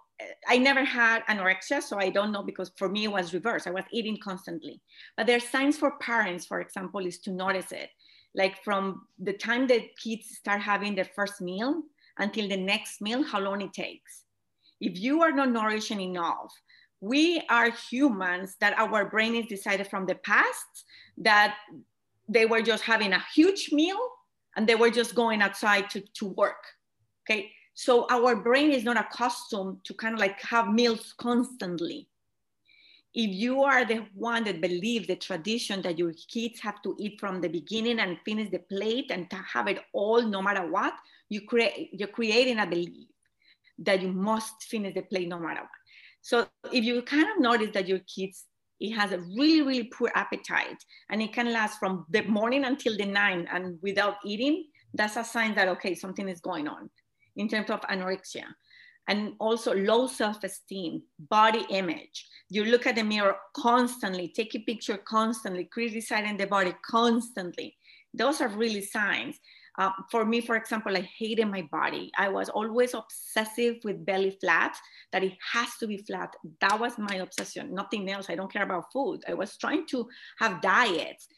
I 0.49 0.59
never 0.59 0.85
had 0.85 1.25
anorexia, 1.27 1.83
so 1.83 1.99
I 1.99 2.11
don't 2.11 2.33
know 2.33 2.43
because 2.43 2.73
for 2.77 2.89
me 2.89 3.05
it 3.05 3.13
was 3.13 3.35
reverse. 3.35 3.67
I 3.67 3.71
was 3.71 3.85
eating 3.93 4.19
constantly. 4.23 4.81
But 5.17 5.27
there 5.27 5.37
are 5.37 5.41
signs 5.41 5.79
for 5.79 5.99
parents, 5.99 6.47
for 6.47 6.61
example, 6.61 7.07
is 7.07 7.19
to 7.21 7.31
notice 7.31 7.73
it. 7.73 7.91
Like 8.35 8.63
from 8.65 9.07
the 9.19 9.33
time 9.33 9.67
that 9.69 9.97
kids 9.97 10.37
start 10.37 10.61
having 10.61 10.95
their 10.95 11.05
first 11.05 11.41
meal 11.41 11.83
until 12.19 12.49
the 12.49 12.57
next 12.57 13.01
meal, 13.01 13.23
how 13.23 13.41
long 13.41 13.61
it 13.63 13.73
takes. 13.73 14.25
If 14.81 14.99
you 14.99 15.23
are 15.23 15.33
not 15.33 15.51
nourishing 15.51 16.01
enough, 16.01 16.53
we 17.01 17.43
are 17.49 17.71
humans 17.71 18.57
that 18.61 18.77
our 18.79 19.09
brain 19.09 19.37
is 19.37 19.47
decided 19.47 19.87
from 19.87 20.07
the 20.07 20.17
past 20.17 20.85
that 21.19 21.57
they 22.29 22.45
were 22.45 22.63
just 22.63 22.83
having 22.83 23.13
a 23.13 23.25
huge 23.35 23.71
meal 23.73 23.99
and 24.59 24.69
they 24.69 24.75
were 24.75 24.91
just 24.91 25.15
going 25.15 25.41
outside 25.41 25.89
to, 25.89 26.01
to 26.15 26.27
work. 26.27 26.65
Okay. 27.23 27.53
So 27.75 28.09
our 28.11 28.35
brain 28.35 28.73
is 28.73 28.83
not 28.83 28.97
accustomed 28.97 29.85
to 29.85 29.95
kind 29.95 30.15
of 30.15 30.19
like 30.19 30.41
have 30.43 30.67
meals 30.67 31.15
constantly. 31.17 32.09
If 33.15 33.31
you 33.31 33.63
are 33.63 33.85
the 33.85 34.05
one 34.15 34.43
that 34.45 34.61
believe 34.61 35.07
the 35.07 35.15
tradition 35.15 35.81
that 35.83 35.97
your 35.97 36.13
kids 36.27 36.59
have 36.59 36.83
to 36.83 36.97
eat 36.99 37.21
from 37.21 37.41
the 37.41 37.49
beginning 37.49 38.01
and 38.01 38.19
finish 38.25 38.51
the 38.51 38.59
plate 38.59 39.13
and 39.13 39.31
to 39.31 39.37
have 39.37 39.69
it 39.69 39.79
all 39.93 40.23
no 40.23 40.43
matter 40.43 40.69
what, 40.69 40.95
you 41.29 41.43
create 41.43 41.91
you're 41.93 42.09
creating 42.09 42.59
a 42.59 42.67
belief 42.67 43.07
that 43.79 44.03
you 44.03 44.13
must 44.13 44.65
finish 44.65 44.93
the 44.93 45.03
plate 45.03 45.29
no 45.29 45.39
matter 45.39 45.61
what. 45.61 45.71
So 46.21 46.49
if 46.73 46.83
you 46.83 47.01
kind 47.03 47.29
of 47.31 47.41
notice 47.41 47.71
that 47.75 47.87
your 47.87 48.01
kids 48.01 48.45
it 48.81 48.93
has 48.93 49.13
a 49.13 49.19
really 49.37 49.63
really 49.63 49.85
poor 49.85 50.11
appetite 50.15 50.83
and 51.11 51.21
it 51.21 51.33
can 51.33 51.53
last 51.53 51.79
from 51.79 52.07
the 52.11 52.23
morning 52.23 52.65
until 52.65 52.97
the 52.97 53.05
night 53.05 53.47
and 53.53 53.79
without 53.83 54.17
eating 54.25 54.65
that's 54.95 55.17
a 55.17 55.25
sign 55.25 55.55
that 55.55 55.69
okay 55.69 55.95
something 55.95 56.29
is 56.29 56.41
going 56.41 56.69
on 56.69 56.89
in 57.37 57.49
terms 57.49 57.71
of 57.71 57.81
anorexia. 57.83 58.45
And 59.07 59.33
also 59.41 59.75
low 59.75 60.07
self-esteem 60.07 61.03
body 61.31 61.65
image. 61.71 62.27
You 62.51 62.67
look 62.67 62.87
at 62.87 62.97
the 62.97 63.03
mirror 63.03 63.37
constantly 63.57 64.29
take 64.29 64.55
a 64.55 64.59
picture 64.59 64.99
constantly 64.99 65.65
criticizing 65.65 66.37
the 66.37 66.47
body 66.47 66.75
constantly. 66.85 67.75
Those 68.13 68.43
are 68.43 68.49
really 68.49 68.83
signs 68.83 69.39
uh, 69.79 69.93
for 70.11 70.25
me, 70.25 70.41
for 70.41 70.57
example, 70.57 70.97
I 70.97 71.03
hated 71.03 71.47
my 71.47 71.63
body. 71.71 72.11
I 72.19 72.29
was 72.29 72.49
always 72.49 72.95
obsessive 72.95 73.77
with 73.85 74.05
belly 74.05 74.37
flat, 74.41 74.77
that 75.13 75.23
it 75.23 75.35
has 75.53 75.69
to 75.79 75.87
be 75.87 75.99
flat. 75.99 76.35
That 76.61 76.81
was 76.81 76.99
my 76.99 77.17
obsession, 77.17 77.73
nothing 77.73 78.11
else. 78.11 78.29
I 78.29 78.35
don't 78.35 78.53
care 78.53 78.65
about 78.65 78.93
food. 78.93 79.21
I 79.29 79.35
was 79.35 79.57
trying 79.57 79.87
to 79.87 80.09
have 80.41 80.61
diets. 80.61 81.29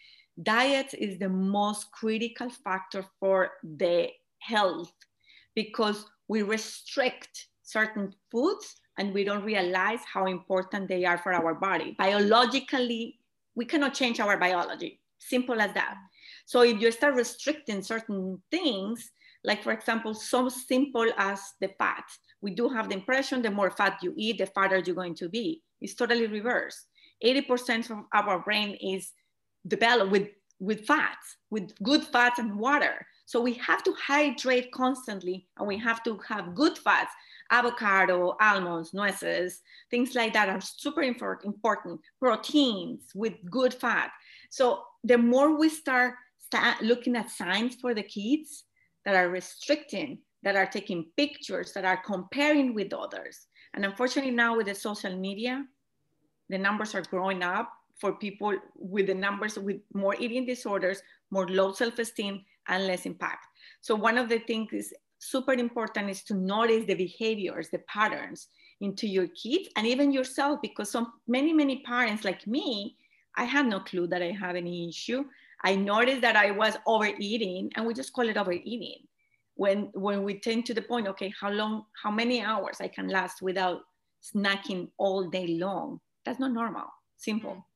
Diet 0.43 0.95
is 0.95 1.19
the 1.19 1.29
most 1.29 1.93
critical 1.93 2.49
factor 2.49 3.05
for 3.21 3.51
the 3.63 4.09
health 4.39 4.93
because 5.55 6.07
we 6.29 6.41
restrict 6.41 7.49
certain 7.63 8.15
foods 8.33 8.77
and 8.99 9.13
we 9.13 9.23
don't 9.23 9.45
realize 9.45 10.01
how 10.11 10.27
important 10.27 10.89
they 10.89 11.05
are 11.05 11.19
for 11.19 11.35
our 11.35 11.55
body. 11.55 11.95
Biologically, 11.99 13.19
we 13.55 13.67
cannot 13.67 13.93
change 13.93 14.19
our 14.19 14.39
biology. 14.39 15.01
Simple 15.19 15.61
as 15.61 15.75
that. 15.75 15.97
So 16.47 16.63
if 16.63 16.81
you 16.81 16.91
start 16.93 17.15
restricting 17.15 17.83
certain 17.83 18.43
things, 18.51 19.11
like 19.45 19.63
for 19.63 19.73
example, 19.73 20.15
so 20.15 20.49
simple 20.49 21.07
as 21.17 21.41
the 21.61 21.69
fat, 21.79 22.05
we 22.41 22.51
do 22.53 22.69
have 22.69 22.89
the 22.89 22.95
impression 22.95 23.43
the 23.43 23.51
more 23.51 23.71
fat 23.71 23.99
you 24.03 24.13
eat, 24.17 24.39
the 24.39 24.47
fatter 24.47 24.79
you're 24.79 24.95
going 24.95 25.15
to 25.17 25.29
be. 25.29 25.63
It's 25.81 25.95
totally 25.95 26.27
reversed. 26.27 26.87
80% 27.25 27.91
of 27.91 28.29
our 28.29 28.39
brain 28.39 28.77
is 28.81 29.13
developed 29.67 30.11
with, 30.11 30.29
with 30.59 30.87
fats, 30.87 31.37
with 31.51 31.71
good 31.83 32.03
fats 32.03 32.39
and 32.39 32.59
water. 32.59 33.07
So 33.27 33.41
we 33.41 33.55
have 33.55 33.83
to 33.85 33.95
hydrate 33.95 34.73
constantly 34.73 35.47
and 35.57 35.69
we 35.69 35.79
have 35.79 36.03
to 36.03 36.19
have 36.29 36.55
good 36.55 36.77
fats, 36.77 37.13
avocado, 37.51 38.37
almonds, 38.41 38.93
nueces, 38.93 39.61
things 39.91 40.15
like 40.15 40.33
that 40.33 40.49
are 40.49 40.61
super 40.61 41.03
important. 41.03 42.01
Proteins 42.19 43.03
with 43.15 43.35
good 43.49 43.73
fat. 43.73 44.11
So 44.51 44.83
the 45.05 45.17
more 45.17 45.57
we 45.57 45.69
start 45.69 46.15
looking 46.81 47.17
at 47.17 47.31
signs 47.31 47.77
for 47.77 47.95
the 47.95 48.03
kids 48.03 48.65
that 49.05 49.15
are 49.15 49.29
restricting, 49.29 50.19
that 50.43 50.57
are 50.57 50.67
taking 50.67 51.11
pictures, 51.17 51.73
that 51.73 51.85
are 51.85 52.03
comparing 52.05 52.75
with 52.75 52.93
others. 52.93 53.47
And 53.75 53.85
unfortunately 53.85 54.33
now 54.33 54.57
with 54.57 54.67
the 54.67 54.75
social 54.75 55.17
media, 55.17 55.65
the 56.49 56.59
numbers 56.59 56.95
are 56.95 57.03
growing 57.03 57.43
up 57.43 57.71
for 57.99 58.15
people 58.15 58.55
with 58.75 59.07
the 59.07 59.15
numbers 59.15 59.59
with 59.59 59.77
more 59.95 60.17
eating 60.19 60.47
disorders, 60.47 61.03
more 61.31 61.47
low 61.49 61.73
self-esteem 61.73 62.45
and 62.69 62.87
less 62.87 63.07
impact. 63.07 63.47
So 63.81 63.95
one 63.95 64.19
of 64.19 64.29
the 64.29 64.39
things 64.41 64.73
is 64.73 64.93
super 65.19 65.53
important 65.53 66.11
is 66.11 66.23
to 66.25 66.35
notice 66.35 66.87
the 66.87 66.95
behaviors, 66.95 67.69
the 67.69 67.81
patterns 67.81 68.49
into 68.81 69.07
your 69.07 69.29
kids 69.29 69.69
and 69.77 69.87
even 69.87 70.11
yourself, 70.11 70.61
because 70.63 70.91
some 70.91 71.13
many, 71.29 71.53
many 71.53 71.83
parents 71.83 72.25
like 72.25 72.47
me, 72.47 72.97
I 73.37 73.45
had 73.45 73.67
no 73.67 73.81
clue 73.81 74.07
that 74.09 74.23
I 74.23 74.31
have 74.31 74.57
any 74.57 74.89
issue. 74.89 75.25
I 75.63 75.77
noticed 75.77 76.23
that 76.23 76.37
I 76.37 76.51
was 76.51 76.77
overeating, 76.87 77.71
and 77.75 77.87
we 77.87 77.95
just 77.95 78.13
call 78.13 78.29
it 78.29 78.37
overeating. 78.37 79.07
When 79.55 79.91
when 79.95 80.23
we 80.23 80.41
tend 80.41 80.67
to 80.67 80.75
the 80.75 80.83
point, 80.83 81.07
okay, 81.09 81.33
how 81.39 81.51
long, 81.51 81.85
how 82.03 82.11
many 82.11 82.41
hours 82.43 82.79
I 82.81 82.89
can 82.89 83.09
last 83.09 83.43
without 83.43 83.83
snacking 84.23 84.89
all 84.97 85.29
day 85.29 85.59
long? 85.59 86.01
That's 86.25 86.41
not 86.41 86.53
normal. 86.53 86.87
Simple. 87.17 87.67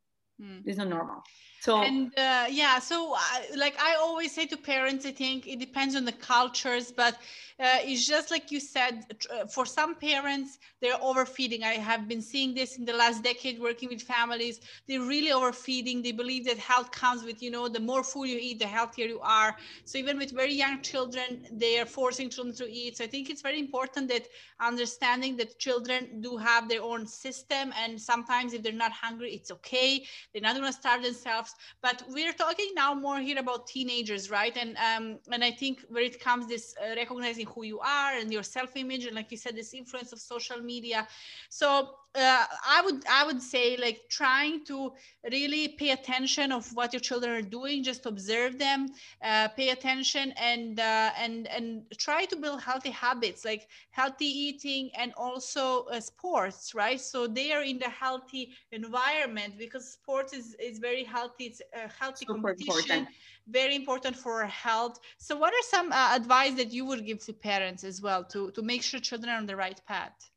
Mm. 0.40 0.62
It's 0.64 0.78
not 0.78 0.88
normal 0.88 1.22
so 1.64 1.82
and 1.84 2.12
uh, 2.18 2.46
yeah 2.50 2.78
so 2.78 3.14
like 3.56 3.74
i 3.80 3.94
always 4.00 4.34
say 4.34 4.46
to 4.46 4.56
parents 4.56 5.06
i 5.06 5.10
think 5.10 5.46
it 5.46 5.58
depends 5.58 5.94
on 5.96 6.04
the 6.04 6.12
cultures 6.12 6.92
but 6.92 7.14
uh, 7.60 7.78
it's 7.82 8.06
just 8.06 8.30
like 8.30 8.50
you 8.50 8.60
said 8.60 9.04
uh, 9.32 9.46
for 9.46 9.64
some 9.64 9.94
parents 9.94 10.58
they're 10.80 11.00
overfeeding. 11.00 11.62
I 11.62 11.74
have 11.74 12.08
been 12.08 12.20
seeing 12.20 12.54
this 12.54 12.76
in 12.76 12.84
the 12.84 12.92
last 12.92 13.22
decade 13.22 13.60
working 13.60 13.88
with 13.88 14.02
families. 14.02 14.60
They're 14.88 15.00
really 15.00 15.32
overfeeding. 15.32 16.02
They 16.02 16.12
believe 16.12 16.44
that 16.46 16.58
health 16.58 16.90
comes 16.90 17.22
with 17.24 17.40
you 17.40 17.50
know 17.50 17.68
the 17.68 17.80
more 17.80 18.02
food 18.02 18.28
you 18.28 18.38
eat 18.40 18.58
the 18.58 18.66
healthier 18.66 19.06
you 19.06 19.20
are. 19.20 19.54
So 19.84 19.98
even 19.98 20.18
with 20.18 20.32
very 20.32 20.52
young 20.52 20.82
children 20.82 21.46
they 21.52 21.78
are 21.78 21.86
forcing 21.86 22.28
children 22.28 22.54
to 22.56 22.70
eat. 22.70 22.98
So 22.98 23.04
i 23.04 23.06
think 23.06 23.30
it's 23.30 23.42
very 23.42 23.60
important 23.60 24.08
that 24.08 24.26
understanding 24.60 25.36
that 25.36 25.58
children 25.58 26.20
do 26.20 26.36
have 26.36 26.68
their 26.68 26.82
own 26.82 27.06
system 27.06 27.72
and 27.82 28.00
sometimes 28.00 28.52
if 28.52 28.62
they're 28.62 28.72
not 28.72 28.92
hungry 28.92 29.32
it's 29.32 29.50
okay. 29.52 30.04
They're 30.32 30.42
not 30.42 30.56
going 30.56 30.66
to 30.66 30.72
starve 30.72 31.02
themselves 31.02 31.53
But 31.82 32.02
we're 32.08 32.32
talking 32.32 32.70
now 32.74 32.94
more 32.94 33.18
here 33.18 33.38
about 33.38 33.66
teenagers, 33.66 34.30
right? 34.30 34.56
And 34.56 34.76
um, 34.76 35.18
and 35.30 35.44
I 35.44 35.50
think 35.50 35.84
where 35.88 36.02
it 36.02 36.20
comes 36.20 36.46
this 36.46 36.74
uh, 36.82 36.94
recognizing 36.96 37.46
who 37.46 37.64
you 37.64 37.80
are 37.80 38.14
and 38.14 38.32
your 38.32 38.42
self-image, 38.42 39.04
and 39.06 39.14
like 39.14 39.30
you 39.30 39.36
said, 39.36 39.56
this 39.56 39.74
influence 39.74 40.12
of 40.12 40.20
social 40.20 40.60
media. 40.60 41.06
So 41.48 41.96
uh, 42.14 42.44
I 42.68 42.82
would 42.84 43.04
I 43.10 43.24
would 43.26 43.42
say 43.42 43.76
like 43.76 44.02
trying 44.08 44.64
to 44.66 44.92
really 45.30 45.68
pay 45.68 45.90
attention 45.90 46.52
of 46.52 46.68
what 46.74 46.92
your 46.92 47.00
children 47.00 47.32
are 47.32 47.42
doing, 47.42 47.82
just 47.82 48.06
observe 48.06 48.58
them, 48.58 48.88
uh, 49.22 49.48
pay 49.48 49.70
attention, 49.70 50.32
and 50.36 50.78
uh, 50.78 51.10
and 51.18 51.46
and 51.48 51.82
try 51.98 52.24
to 52.26 52.36
build 52.36 52.62
healthy 52.62 52.90
habits 52.90 53.44
like 53.44 53.66
healthy 53.90 54.26
eating 54.26 54.90
and 54.96 55.12
also 55.16 55.84
uh, 55.84 56.00
sports, 56.00 56.74
right? 56.74 57.00
So 57.00 57.26
they 57.26 57.52
are 57.52 57.62
in 57.62 57.78
the 57.78 57.88
healthy 57.90 58.52
environment 58.72 59.54
because 59.58 59.92
sports 59.92 60.32
is 60.32 60.54
is 60.60 60.78
very 60.78 61.04
healthy. 61.04 61.44
It's 61.44 61.62
a 61.72 61.88
healthy 62.00 62.26
Super 62.26 62.34
competition. 62.34 63.06
Important. 63.06 63.08
Very 63.48 63.74
important 63.74 64.16
for 64.16 64.42
our 64.42 64.46
health. 64.48 64.98
So, 65.18 65.36
what 65.36 65.52
are 65.52 65.62
some 65.62 65.92
uh, 65.92 66.14
advice 66.14 66.54
that 66.54 66.72
you 66.72 66.84
would 66.86 67.04
give 67.06 67.20
to 67.26 67.32
parents 67.32 67.84
as 67.84 68.00
well 68.00 68.24
to 68.26 68.50
to 68.52 68.62
make 68.62 68.82
sure 68.82 69.00
children 69.00 69.30
are 69.32 69.38
on 69.38 69.46
the 69.46 69.56
right 69.56 69.80
path? 69.86 70.30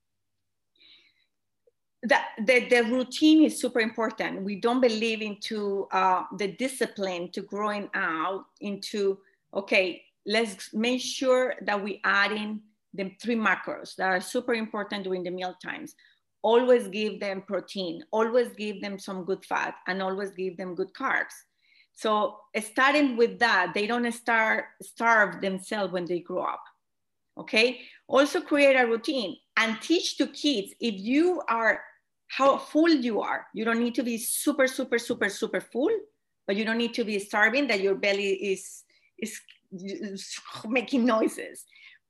The, 2.04 2.18
the, 2.46 2.68
the, 2.70 2.84
routine 2.84 3.44
is 3.44 3.60
super 3.60 3.80
important. 3.80 4.44
We 4.44 4.58
don't 4.58 4.82
believe 4.82 5.22
into 5.22 5.88
uh, 5.92 6.24
the 6.38 6.50
discipline 6.50 7.32
to 7.32 7.42
growing 7.42 7.89
out 7.96 8.46
into, 8.62 9.18
okay, 9.54 10.04
let's 10.25 10.74
make 10.74 11.01
sure 11.01 11.56
that 11.62 11.84
we 11.84 12.00
add 12.04 12.32
in 12.32 12.62
the 12.94 13.16
three 13.22 13.36
macros 13.36 13.96
that 13.96 14.08
are 14.08 14.22
super 14.22 14.54
important 14.54 15.04
during 15.04 15.24
the 15.24 15.32
meal 15.32 15.56
times. 15.63 15.96
Always 16.44 16.88
give 16.88 17.20
them 17.20 17.42
protein, 17.42 18.04
always 18.12 18.50
give 18.50 18.82
them 18.82 19.00
some 19.00 19.25
good 19.25 19.44
fat, 19.44 19.75
and 19.88 20.01
always 20.01 20.32
give 20.32 20.56
them 20.56 20.75
good 20.75 20.94
carbs. 20.94 21.34
So 21.94 22.38
starting 22.62 23.18
with 23.18 23.39
that, 23.39 23.72
they 23.74 23.88
don't 23.88 24.10
start 24.12 24.66
starve 24.84 25.42
themselves 25.42 25.92
when 25.92 26.06
they 26.06 26.20
grow 26.20 26.44
up. 26.44 26.63
Okay. 27.39 27.82
Also 28.08 28.39
create 28.39 28.75
a 28.75 28.86
routine 28.86 29.36
and 29.58 29.82
teach 29.82 30.18
to 30.18 30.27
kids 30.27 30.74
if 30.80 30.96
you 30.96 31.42
are 31.50 31.82
how 32.27 32.57
full 32.57 32.89
you 32.89 33.22
are. 33.22 33.48
You 33.53 33.65
don't 33.65 33.79
need 33.79 33.96
to 33.96 34.03
be 34.03 34.17
super, 34.17 34.67
super, 34.67 35.00
super, 35.00 35.29
super 35.29 35.62
full, 35.62 35.91
but 36.46 36.55
you 36.55 36.65
don't 36.65 36.77
need 36.77 36.93
to 36.96 37.03
be 37.03 37.19
starving 37.19 37.67
that 37.67 37.81
your 37.81 37.96
belly 37.96 38.34
is, 38.34 38.84
is, 39.17 39.39
making 40.65 41.05
noises. 41.05 41.65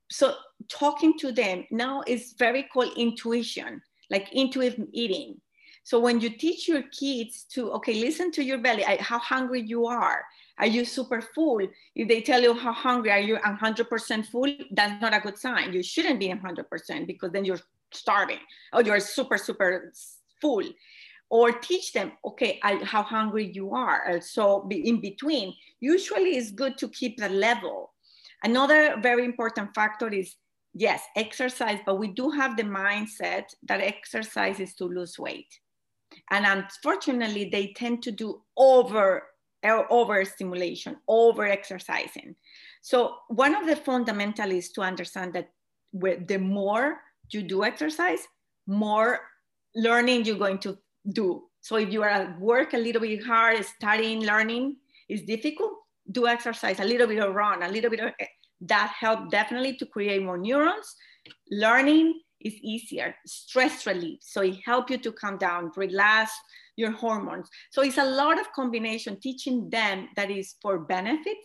So 0.09 0.35
talking 0.69 1.17
to 1.19 1.31
them 1.31 1.65
now 1.71 2.03
is 2.05 2.35
very 2.37 2.63
called 2.63 2.93
intuition, 2.97 3.81
like 4.09 4.31
intuitive 4.31 4.87
eating. 4.91 5.41
So 5.83 5.99
when 5.99 6.19
you 6.19 6.29
teach 6.29 6.67
your 6.67 6.83
kids 6.83 7.45
to, 7.53 7.71
okay, 7.73 7.93
listen 7.93 8.31
to 8.33 8.43
your 8.43 8.57
belly, 8.59 8.83
how 8.99 9.19
hungry 9.19 9.61
you 9.61 9.87
are. 9.87 10.23
Are 10.59 10.67
you 10.67 10.85
super 10.85 11.21
full? 11.21 11.67
If 11.95 12.07
they 12.07 12.21
tell 12.21 12.41
you 12.41 12.53
how 12.53 12.73
hungry 12.73 13.11
are 13.11 13.19
you 13.19 13.37
100% 13.37 14.25
full, 14.25 14.53
that's 14.71 15.01
not 15.01 15.13
a 15.13 15.19
good 15.19 15.37
sign. 15.37 15.73
You 15.73 15.83
shouldn't 15.83 16.19
be 16.19 16.29
100% 16.29 17.07
because 17.07 17.31
then 17.31 17.45
you're 17.45 17.59
starving 17.91 18.39
or 18.73 18.81
you're 18.81 18.99
super, 18.99 19.37
super 19.37 19.93
full. 20.41 20.63
Or 21.29 21.51
teach 21.51 21.91
them, 21.91 22.13
okay, 22.23 22.59
I, 22.63 22.75
how 22.85 23.03
hungry 23.03 23.51
you 23.53 23.73
are. 23.73 24.19
So 24.21 24.67
in 24.71 25.01
between, 25.01 25.53
usually 25.81 26.37
it's 26.37 26.51
good 26.51 26.77
to 26.77 26.87
keep 26.87 27.17
the 27.17 27.29
level. 27.29 27.93
Another 28.43 28.97
very 29.01 29.25
important 29.25 29.75
factor 29.75 30.07
is 30.07 30.35
yes, 30.73 31.03
exercise, 31.15 31.79
but 31.85 31.99
we 31.99 32.07
do 32.07 32.29
have 32.29 32.55
the 32.55 32.63
mindset 32.63 33.45
that 33.63 33.81
exercise 33.81 34.59
is 34.59 34.73
to 34.75 34.85
lose 34.85 35.19
weight. 35.19 35.59
And 36.31 36.45
unfortunately, 36.45 37.49
they 37.49 37.73
tend 37.75 38.03
to 38.03 38.11
do 38.11 38.41
over 38.55 39.23
over 39.63 40.23
stimulation, 40.25 40.97
over 41.07 41.45
exercising. 41.45 42.35
So 42.81 43.15
one 43.27 43.55
of 43.55 43.67
the 43.67 43.75
fundamentals 43.75 44.53
is 44.53 44.71
to 44.73 44.81
understand 44.81 45.33
that 45.33 45.49
the 45.93 46.37
more 46.37 46.99
you 47.31 47.41
do 47.41 47.63
exercise, 47.63 48.27
more 48.67 49.19
learning 49.75 50.25
you're 50.25 50.37
going 50.37 50.59
to 50.59 50.77
do. 51.11 51.43
So 51.61 51.75
if 51.77 51.91
you 51.91 52.03
are 52.03 52.09
at 52.09 52.39
work 52.39 52.73
a 52.73 52.77
little 52.77 53.01
bit 53.01 53.23
hard, 53.23 53.63
studying, 53.65 54.25
learning 54.25 54.77
is 55.09 55.23
difficult, 55.23 55.73
do 56.11 56.27
exercise, 56.27 56.79
a 56.79 56.85
little 56.85 57.07
bit 57.07 57.19
of 57.19 57.33
run, 57.33 57.63
a 57.63 57.69
little 57.69 57.89
bit 57.89 57.99
of 57.99 58.11
that 58.61 58.93
help 58.97 59.29
definitely 59.29 59.75
to 59.77 59.85
create 59.85 60.23
more 60.23 60.37
neurons. 60.37 60.95
Learning 61.51 62.21
is 62.39 62.53
easier, 62.61 63.15
stress 63.25 63.85
relief. 63.85 64.19
So 64.21 64.41
it 64.41 64.57
help 64.65 64.89
you 64.89 64.97
to 64.99 65.11
calm 65.11 65.37
down, 65.37 65.71
relax 65.75 66.31
your 66.77 66.91
hormones. 66.91 67.49
So 67.71 67.81
it's 67.81 67.97
a 67.97 68.05
lot 68.05 68.39
of 68.39 68.51
combination, 68.53 69.19
teaching 69.19 69.69
them 69.69 70.07
that 70.15 70.31
is 70.31 70.55
for 70.61 70.79
benefit, 70.79 71.37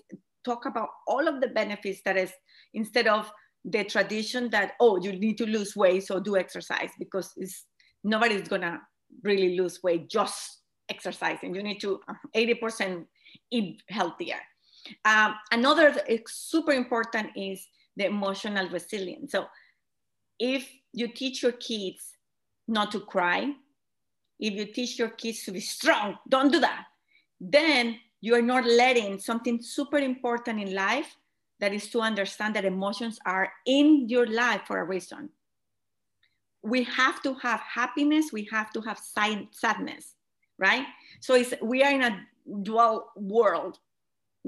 talk 0.45 0.67
about 0.67 0.91
all 1.09 1.27
of 1.27 1.41
the 1.41 1.49
benefits 1.49 2.03
that 2.05 2.17
is 2.17 2.33
instead 2.75 3.09
of 3.09 3.33
the 3.65 3.85
tradition 3.85 4.51
that, 4.51 4.73
oh, 4.81 5.03
you 5.03 5.13
need 5.13 5.39
to 5.39 5.47
lose 5.47 5.75
weight, 5.75 6.05
so 6.05 6.21
do 6.21 6.37
exercise 6.37 6.91
because 6.99 7.33
it's, 7.37 7.65
nobody's 8.05 8.49
gonna 8.49 8.81
really 9.23 9.57
lose 9.57 9.83
weight 9.83 10.09
just 10.09 10.63
exercising. 10.89 11.55
You 11.55 11.63
need 11.63 11.81
to 11.81 12.01
80% 12.37 13.07
eat 13.51 13.83
healthier. 13.89 14.41
Um, 15.05 15.35
another 15.53 15.95
super 16.27 16.73
important 16.73 17.31
is 17.37 17.67
the 17.97 18.07
emotional 18.07 18.69
resilience. 18.69 19.33
So 19.33 19.47
if 20.39 20.69
you 20.93 21.09
teach 21.09 21.43
your 21.43 21.53
kids 21.53 22.17
not 22.67 22.91
to 22.93 23.01
cry, 23.01 23.53
if 24.43 24.55
you 24.55 24.67
teach 24.67 24.99
your 24.99 25.11
kids 25.11 25.45
to 25.45 25.53
be 25.53 25.61
strong, 25.61 26.19
don't 26.29 26.53
do 26.53 26.59
that, 26.59 26.87
then 27.41 27.97
you 28.21 28.35
are 28.35 28.43
not 28.43 28.67
letting 28.67 29.21
something 29.21 29.63
super 29.63 29.99
important 29.99 30.61
in 30.61 30.75
life 30.75 31.17
that 31.61 31.73
is 31.73 31.89
to 31.91 32.01
understand 32.01 32.57
that 32.57 32.65
emotions 32.65 33.21
are 33.25 33.53
in 33.67 34.09
your 34.09 34.27
life 34.27 34.63
for 34.67 34.81
a 34.81 34.85
reason. 34.85 35.31
We 36.65 36.83
have 36.83 37.23
to 37.23 37.35
have 37.35 37.61
happiness, 37.61 38.33
we 38.33 38.49
have 38.51 38.73
to 38.73 38.81
have 38.81 38.99
sadness, 38.99 40.15
right? 40.59 40.87
So 41.21 41.35
it's, 41.35 41.55
we 41.63 41.85
are 41.85 41.93
in 41.93 42.03
a 42.03 42.27
dual 42.63 43.13
world, 43.15 43.79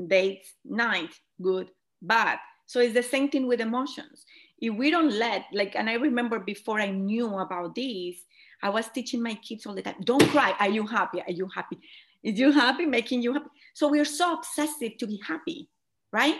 dates, 0.09 0.55
night, 0.65 1.15
good, 1.41 1.71
bad. 2.03 2.41
So 2.67 2.81
it's 2.81 2.95
the 2.95 3.03
same 3.03 3.29
thing 3.29 3.47
with 3.47 3.61
emotions. 3.61 4.25
If 4.59 4.75
we 4.75 4.91
don't 4.91 5.13
let, 5.13 5.45
like, 5.53 5.77
and 5.77 5.89
I 5.89 5.95
remember 5.95 6.41
before 6.41 6.81
I 6.81 6.91
knew 6.91 7.39
about 7.39 7.77
this, 7.77 8.17
I 8.65 8.71
was 8.71 8.89
teaching 8.89 9.23
my 9.23 9.35
kids 9.35 9.67
all 9.67 9.75
the 9.75 9.83
time, 9.83 10.01
don't 10.03 10.27
cry. 10.29 10.55
Are 10.59 10.71
you 10.71 10.87
happy? 10.87 11.21
Are 11.21 11.31
you 11.31 11.49
happy? 11.55 11.79
Is 12.23 12.39
you 12.39 12.51
happy? 12.51 12.87
Making 12.87 13.23
you 13.23 13.35
happy. 13.35 13.51
So 13.75 13.89
we're 13.89 14.05
so 14.07 14.35
obsessive 14.35 14.97
to 14.99 15.07
be 15.07 15.21
happy, 15.25 15.69
right? 16.13 16.37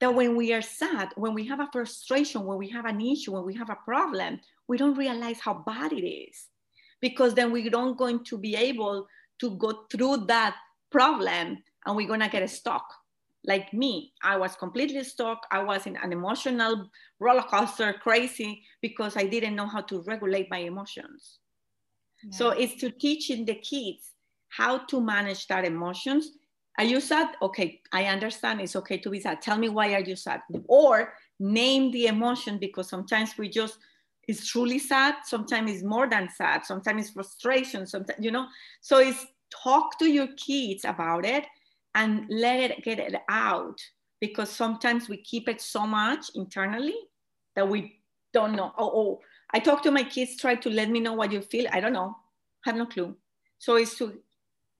that 0.00 0.14
when 0.14 0.36
we 0.36 0.52
are 0.52 0.62
sad, 0.62 1.10
when 1.16 1.34
we 1.34 1.46
have 1.46 1.60
a 1.60 1.68
frustration, 1.72 2.44
when 2.44 2.58
we 2.58 2.68
have 2.68 2.84
an 2.84 3.00
issue, 3.00 3.32
when 3.32 3.44
we 3.44 3.54
have 3.54 3.70
a 3.70 3.78
problem, 3.84 4.40
we 4.68 4.76
don't 4.76 4.96
realize 4.96 5.40
how 5.40 5.54
bad 5.54 5.92
it 5.92 6.06
is. 6.06 6.48
Because 7.00 7.34
then 7.34 7.50
we 7.50 7.68
don't 7.68 7.96
going 7.96 8.24
to 8.24 8.38
be 8.38 8.56
able 8.56 9.06
to 9.40 9.50
go 9.56 9.84
through 9.90 10.26
that 10.26 10.56
problem 10.90 11.58
and 11.86 11.96
we're 11.96 12.08
gonna 12.08 12.28
get 12.28 12.48
stuck. 12.50 12.86
Like 13.44 13.72
me, 13.72 14.12
I 14.22 14.36
was 14.36 14.56
completely 14.56 15.04
stuck. 15.04 15.46
I 15.52 15.62
was 15.62 15.86
in 15.86 15.96
an 15.96 16.12
emotional 16.12 16.90
roller 17.20 17.42
coaster, 17.42 17.92
crazy, 17.92 18.64
because 18.82 19.16
I 19.16 19.24
didn't 19.24 19.54
know 19.54 19.68
how 19.68 19.82
to 19.82 20.02
regulate 20.02 20.50
my 20.50 20.58
emotions. 20.58 21.38
Yeah. 22.30 22.36
So 22.38 22.50
it's 22.50 22.74
to 22.80 22.90
teaching 22.90 23.44
the 23.44 23.54
kids 23.54 24.12
how 24.48 24.78
to 24.78 25.00
manage 25.00 25.46
that 25.48 25.64
emotions 25.64 26.32
are 26.78 26.84
you 26.84 27.00
sad? 27.00 27.36
Okay, 27.40 27.80
I 27.92 28.04
understand. 28.04 28.60
It's 28.60 28.76
okay 28.76 28.98
to 28.98 29.10
be 29.10 29.20
sad. 29.20 29.40
Tell 29.40 29.56
me 29.56 29.68
why 29.68 29.94
are 29.94 30.00
you 30.00 30.14
sad? 30.14 30.42
Or 30.68 31.14
name 31.40 31.90
the 31.90 32.06
emotion 32.06 32.58
because 32.58 32.88
sometimes 32.88 33.38
we 33.38 33.48
just 33.48 33.78
it's 34.28 34.46
truly 34.46 34.78
sad. 34.78 35.14
Sometimes 35.24 35.70
it's 35.70 35.84
more 35.84 36.08
than 36.08 36.28
sad. 36.28 36.66
Sometimes 36.66 37.02
it's 37.02 37.10
frustration. 37.12 37.86
Sometimes 37.86 38.22
you 38.22 38.30
know. 38.30 38.46
So 38.80 38.98
it's 38.98 39.24
talk 39.50 39.98
to 40.00 40.06
your 40.06 40.28
kids 40.36 40.84
about 40.84 41.24
it 41.24 41.46
and 41.94 42.26
let 42.28 42.70
it 42.70 42.84
get 42.84 42.98
it 42.98 43.14
out 43.30 43.80
because 44.20 44.50
sometimes 44.50 45.08
we 45.08 45.16
keep 45.18 45.48
it 45.48 45.60
so 45.60 45.86
much 45.86 46.26
internally 46.34 46.96
that 47.54 47.66
we 47.66 48.00
don't 48.36 48.54
know. 48.58 48.70
Oh, 48.76 48.92
oh, 49.00 49.20
I 49.54 49.58
talk 49.58 49.82
to 49.84 49.90
my 49.90 50.04
kids, 50.04 50.36
try 50.36 50.54
to 50.56 50.70
let 50.78 50.90
me 50.90 51.00
know 51.00 51.14
what 51.14 51.32
you 51.32 51.40
feel. 51.40 51.66
I 51.72 51.80
don't 51.80 51.96
know, 52.00 52.16
have 52.66 52.76
no 52.76 52.86
clue. 52.86 53.16
So 53.58 53.76
it's 53.76 53.96
to 53.98 54.06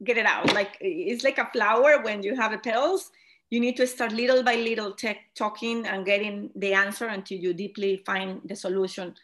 get 0.04 0.18
it 0.18 0.26
out. 0.26 0.52
Like 0.52 0.76
it's 0.80 1.24
like 1.24 1.38
a 1.38 1.50
flower 1.54 2.02
when 2.02 2.22
you 2.22 2.36
have 2.36 2.52
the 2.52 2.58
petals. 2.58 3.10
You 3.48 3.60
need 3.60 3.76
to 3.76 3.86
start 3.86 4.12
little 4.12 4.42
by 4.42 4.56
little 4.56 4.92
talking 5.34 5.86
and 5.86 6.04
getting 6.04 6.50
the 6.56 6.74
answer 6.74 7.06
until 7.06 7.38
you 7.38 7.54
deeply 7.54 8.02
find 8.04 8.40
the 8.44 8.56
solution. 8.56 9.14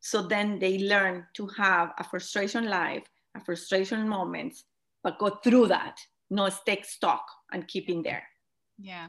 So 0.00 0.22
then 0.22 0.58
they 0.58 0.78
learn 0.78 1.26
to 1.34 1.46
have 1.58 1.92
a 1.98 2.04
frustration 2.04 2.70
life, 2.70 3.04
a 3.36 3.40
frustration 3.44 4.08
moments, 4.08 4.64
but 5.04 5.18
go 5.18 5.28
through 5.44 5.66
that, 5.68 6.00
not 6.30 6.54
stay 6.54 6.80
stuck 6.82 7.24
and 7.52 7.68
keep 7.68 7.90
in 7.90 8.02
there. 8.02 8.24
Yeah. 8.82 9.08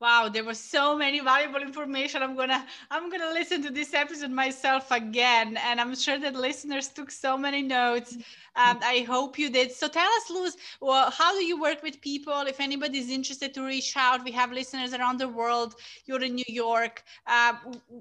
Wow, 0.00 0.30
there 0.32 0.44
was 0.44 0.58
so 0.58 0.96
many 0.96 1.20
valuable 1.20 1.60
information. 1.60 2.22
I'm 2.22 2.34
gonna 2.34 2.66
I'm 2.90 3.10
gonna 3.10 3.32
listen 3.34 3.62
to 3.64 3.70
this 3.70 3.92
episode 3.92 4.30
myself 4.30 4.90
again, 4.90 5.58
and 5.58 5.78
I'm 5.78 5.94
sure 5.94 6.18
that 6.18 6.34
listeners 6.34 6.88
took 6.88 7.10
so 7.10 7.36
many 7.36 7.60
notes. 7.60 8.16
Um, 8.56 8.80
I 8.82 9.04
hope 9.06 9.38
you 9.38 9.50
did. 9.50 9.72
So 9.72 9.88
tell 9.88 10.08
us, 10.08 10.30
Luz, 10.30 10.56
well, 10.80 11.10
how 11.10 11.32
do 11.38 11.44
you 11.44 11.60
work 11.60 11.82
with 11.82 12.00
people? 12.00 12.40
If 12.46 12.60
anybody's 12.60 13.10
interested 13.10 13.52
to 13.54 13.66
reach 13.66 13.94
out, 13.94 14.24
we 14.24 14.32
have 14.32 14.52
listeners 14.52 14.94
around 14.94 15.20
the 15.20 15.28
world. 15.28 15.74
You're 16.06 16.22
in 16.22 16.34
New 16.34 16.48
York. 16.48 17.02
Uh, 17.26 17.54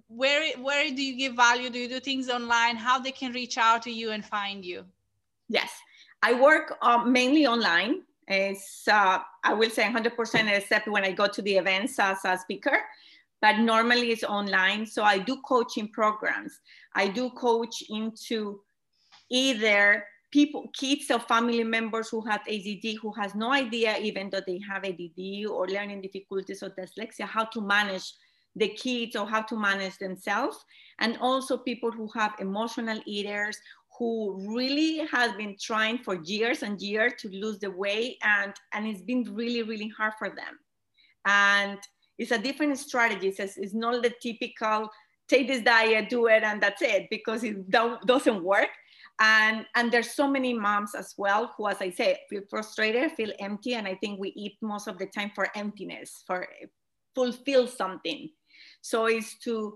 where 0.07 0.53
where 0.57 0.89
do 0.89 1.03
you 1.03 1.17
give 1.17 1.35
value? 1.35 1.69
Do 1.69 1.79
you 1.79 1.89
do 1.89 1.99
things 1.99 2.29
online? 2.29 2.77
How 2.77 2.97
they 2.99 3.11
can 3.11 3.33
reach 3.33 3.57
out 3.57 3.81
to 3.83 3.91
you 3.91 4.11
and 4.11 4.23
find 4.23 4.63
you? 4.63 4.85
Yes, 5.49 5.71
I 6.23 6.39
work 6.39 6.77
uh, 6.81 7.03
mainly 7.03 7.45
online. 7.45 8.03
It's, 8.29 8.87
uh, 8.87 9.19
I 9.43 9.53
will 9.53 9.71
say 9.71 9.83
100% 9.83 10.55
except 10.55 10.87
when 10.87 11.03
I 11.03 11.11
go 11.11 11.27
to 11.27 11.41
the 11.41 11.57
events 11.57 11.97
as 11.97 12.19
a 12.23 12.37
speaker, 12.37 12.79
but 13.41 13.57
normally 13.57 14.11
it's 14.11 14.23
online. 14.23 14.85
So 14.85 15.03
I 15.03 15.17
do 15.17 15.41
coaching 15.47 15.89
programs. 15.89 16.59
I 16.93 17.07
do 17.07 17.31
coach 17.31 17.83
into 17.89 18.61
either 19.31 20.05
people, 20.31 20.69
kids 20.73 21.09
or 21.09 21.19
family 21.19 21.63
members 21.63 22.09
who 22.09 22.21
have 22.21 22.41
ADD, 22.47 22.97
who 23.01 23.11
has 23.13 23.33
no 23.33 23.51
idea 23.51 23.97
even 23.97 24.29
though 24.29 24.41
they 24.45 24.59
have 24.69 24.85
ADD 24.85 25.47
or 25.49 25.67
learning 25.67 26.01
difficulties 26.01 26.61
or 26.61 26.69
dyslexia, 26.69 27.25
how 27.25 27.45
to 27.45 27.61
manage 27.61 28.13
the 28.55 28.69
kids 28.69 29.15
or 29.15 29.25
how 29.27 29.41
to 29.41 29.57
manage 29.57 29.97
themselves. 29.97 30.63
And 30.99 31.17
also 31.17 31.57
people 31.57 31.91
who 31.91 32.09
have 32.13 32.35
emotional 32.39 32.99
eaters 33.05 33.57
who 33.99 34.55
really 34.55 35.05
has 35.11 35.33
been 35.33 35.57
trying 35.61 35.97
for 35.99 36.15
years 36.23 36.63
and 36.63 36.81
years 36.81 37.13
to 37.19 37.27
lose 37.27 37.59
the 37.59 37.69
weight 37.69 38.17
and, 38.23 38.53
and 38.73 38.87
it's 38.87 39.01
been 39.01 39.23
really, 39.35 39.61
really 39.61 39.89
hard 39.89 40.13
for 40.17 40.29
them. 40.29 40.57
And 41.25 41.77
it's 42.17 42.31
a 42.31 42.37
different 42.37 42.79
strategy. 42.79 43.27
It's, 43.27 43.57
it's 43.57 43.73
not 43.73 44.01
the 44.01 44.13
typical 44.21 44.89
take 45.27 45.47
this 45.47 45.63
diet, 45.63 46.09
do 46.09 46.27
it, 46.27 46.43
and 46.43 46.59
that's 46.61 46.81
it, 46.81 47.07
because 47.11 47.43
it 47.43 47.69
don't, 47.69 48.01
doesn't 48.07 48.43
work. 48.43 48.69
And, 49.21 49.65
and 49.75 49.91
there's 49.91 50.11
so 50.11 50.27
many 50.27 50.53
moms 50.53 50.95
as 50.95 51.13
well 51.17 51.53
who, 51.57 51.67
as 51.67 51.77
I 51.81 51.89
say, 51.89 52.19
feel 52.29 52.41
frustrated, 52.49 53.11
feel 53.11 53.31
empty. 53.39 53.75
And 53.75 53.85
I 53.85 53.95
think 53.95 54.19
we 54.19 54.29
eat 54.29 54.57
most 54.61 54.87
of 54.87 54.97
the 54.97 55.05
time 55.05 55.31
for 55.35 55.49
emptiness, 55.55 56.23
for 56.25 56.47
fulfill 57.13 57.67
something. 57.67 58.29
So 58.81 59.05
it's 59.07 59.37
to 59.39 59.75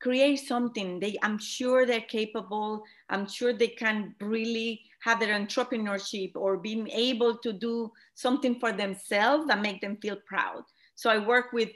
create 0.00 0.36
something 0.36 0.98
they 0.98 1.16
i'm 1.22 1.38
sure 1.38 1.84
they're 1.84 2.00
capable 2.00 2.82
i'm 3.10 3.26
sure 3.26 3.52
they 3.52 3.68
can 3.68 4.14
really 4.20 4.80
have 5.00 5.20
their 5.20 5.38
entrepreneurship 5.38 6.32
or 6.34 6.56
being 6.56 6.88
able 6.88 7.36
to 7.38 7.52
do 7.52 7.90
something 8.14 8.58
for 8.58 8.72
themselves 8.72 9.46
that 9.46 9.62
make 9.62 9.80
them 9.80 9.96
feel 9.96 10.16
proud. 10.26 10.62
So 10.94 11.10
i 11.10 11.18
work 11.18 11.52
with 11.52 11.70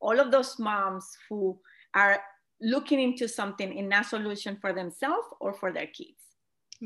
all 0.00 0.20
of 0.20 0.30
those 0.30 0.58
moms 0.58 1.06
who 1.28 1.58
are 1.94 2.20
looking 2.60 3.00
into 3.00 3.28
something 3.28 3.72
in 3.72 3.92
a 3.92 4.04
solution 4.04 4.58
for 4.60 4.72
themselves 4.72 5.26
or 5.40 5.54
for 5.54 5.72
their 5.72 5.86
kids. 5.86 6.20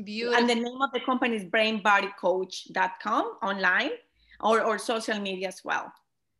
Beautiful. 0.03 0.39
and 0.39 0.49
the 0.49 0.55
name 0.55 0.81
of 0.81 0.91
the 0.93 0.99
company 0.99 1.35
is 1.35 1.45
brainbodycoach.com 1.45 3.23
online 3.41 3.91
or, 4.39 4.61
or 4.61 4.77
social 4.77 5.19
media 5.19 5.47
as 5.47 5.61
well 5.65 5.91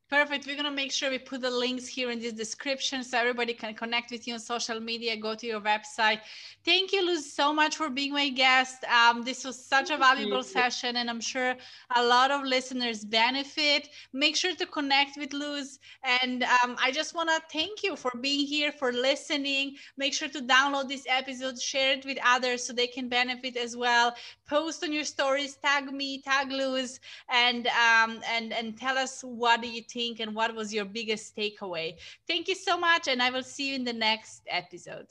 Perfect. 0.10 0.48
We're 0.48 0.56
going 0.56 0.66
to 0.66 0.72
make 0.72 0.92
sure 0.92 1.12
we 1.12 1.20
put 1.20 1.42
the 1.42 1.52
links 1.52 1.86
here 1.86 2.10
in 2.10 2.20
this 2.20 2.34
description 2.34 3.04
so 3.04 3.20
everybody 3.20 3.54
can 3.54 3.76
connect 3.76 4.10
with 4.10 4.28
you 4.28 4.34
on 4.34 4.40
social 4.40 4.80
media, 4.80 5.16
go 5.16 5.36
to 5.36 5.46
your 5.46 5.62
website. 5.62 6.22
Thank 6.66 6.92
you, 6.92 7.06
Luz, 7.06 7.32
so 7.32 7.54
much 7.54 7.78
for 7.78 7.92
being 7.92 8.14
my 8.14 8.30
guest. 8.30 8.84
Um, 8.86 9.22
this 9.22 9.46
was 9.46 9.64
such 9.64 9.92
a 9.92 9.98
valuable 9.98 10.42
session, 10.42 10.96
and 10.96 11.12
I'm 11.12 11.22
sure 11.22 11.56
a 11.96 12.04
lot 12.04 12.32
of 12.32 12.44
listeners 12.44 13.06
benefit. 13.06 13.90
Make 14.12 14.36
sure 14.36 14.56
to 14.56 14.66
connect 14.66 15.16
with 15.16 15.32
Luz. 15.32 15.78
And 16.02 16.42
um, 16.42 16.76
I 16.82 16.92
just 16.92 17.14
want 17.14 17.30
to 17.30 17.40
thank 17.54 17.84
you 17.84 17.96
for 17.96 18.12
being 18.20 18.48
here, 18.48 18.72
for 18.72 18.92
listening. 18.92 19.76
Make 19.96 20.16
sure 20.16 20.30
to 20.30 20.42
download 20.42 20.90
this 20.90 21.06
episode, 21.08 21.62
share 21.62 21.94
it 21.94 22.04
with 22.04 22.18
others 22.26 22.64
so 22.64 22.74
they 22.74 22.88
can 22.88 23.10
benefit 23.10 23.56
as 23.58 23.78
well. 23.78 24.16
Post 24.48 24.84
on 24.84 24.92
your 24.92 25.04
stories, 25.04 25.56
tag 25.58 25.94
me, 25.94 26.20
tag 26.24 26.52
Luz, 26.52 27.00
and, 27.30 27.68
um, 27.68 28.22
and, 28.28 28.54
and 28.54 28.76
tell 28.76 28.98
us 28.98 29.22
what 29.22 29.62
do 29.62 29.68
you 29.68 29.84
think 29.84 29.99
think 30.00 30.20
and 30.22 30.34
what 30.34 30.56
was 30.56 30.74
your 30.74 30.86
biggest 30.86 31.36
takeaway. 31.36 31.88
Thank 32.28 32.48
you 32.48 32.56
so 32.56 32.78
much, 32.78 33.08
and 33.08 33.22
I 33.22 33.30
will 33.32 33.44
see 33.44 33.70
you 33.70 33.76
in 33.76 33.84
the 33.84 34.00
next 34.10 34.44
episode. 34.48 35.08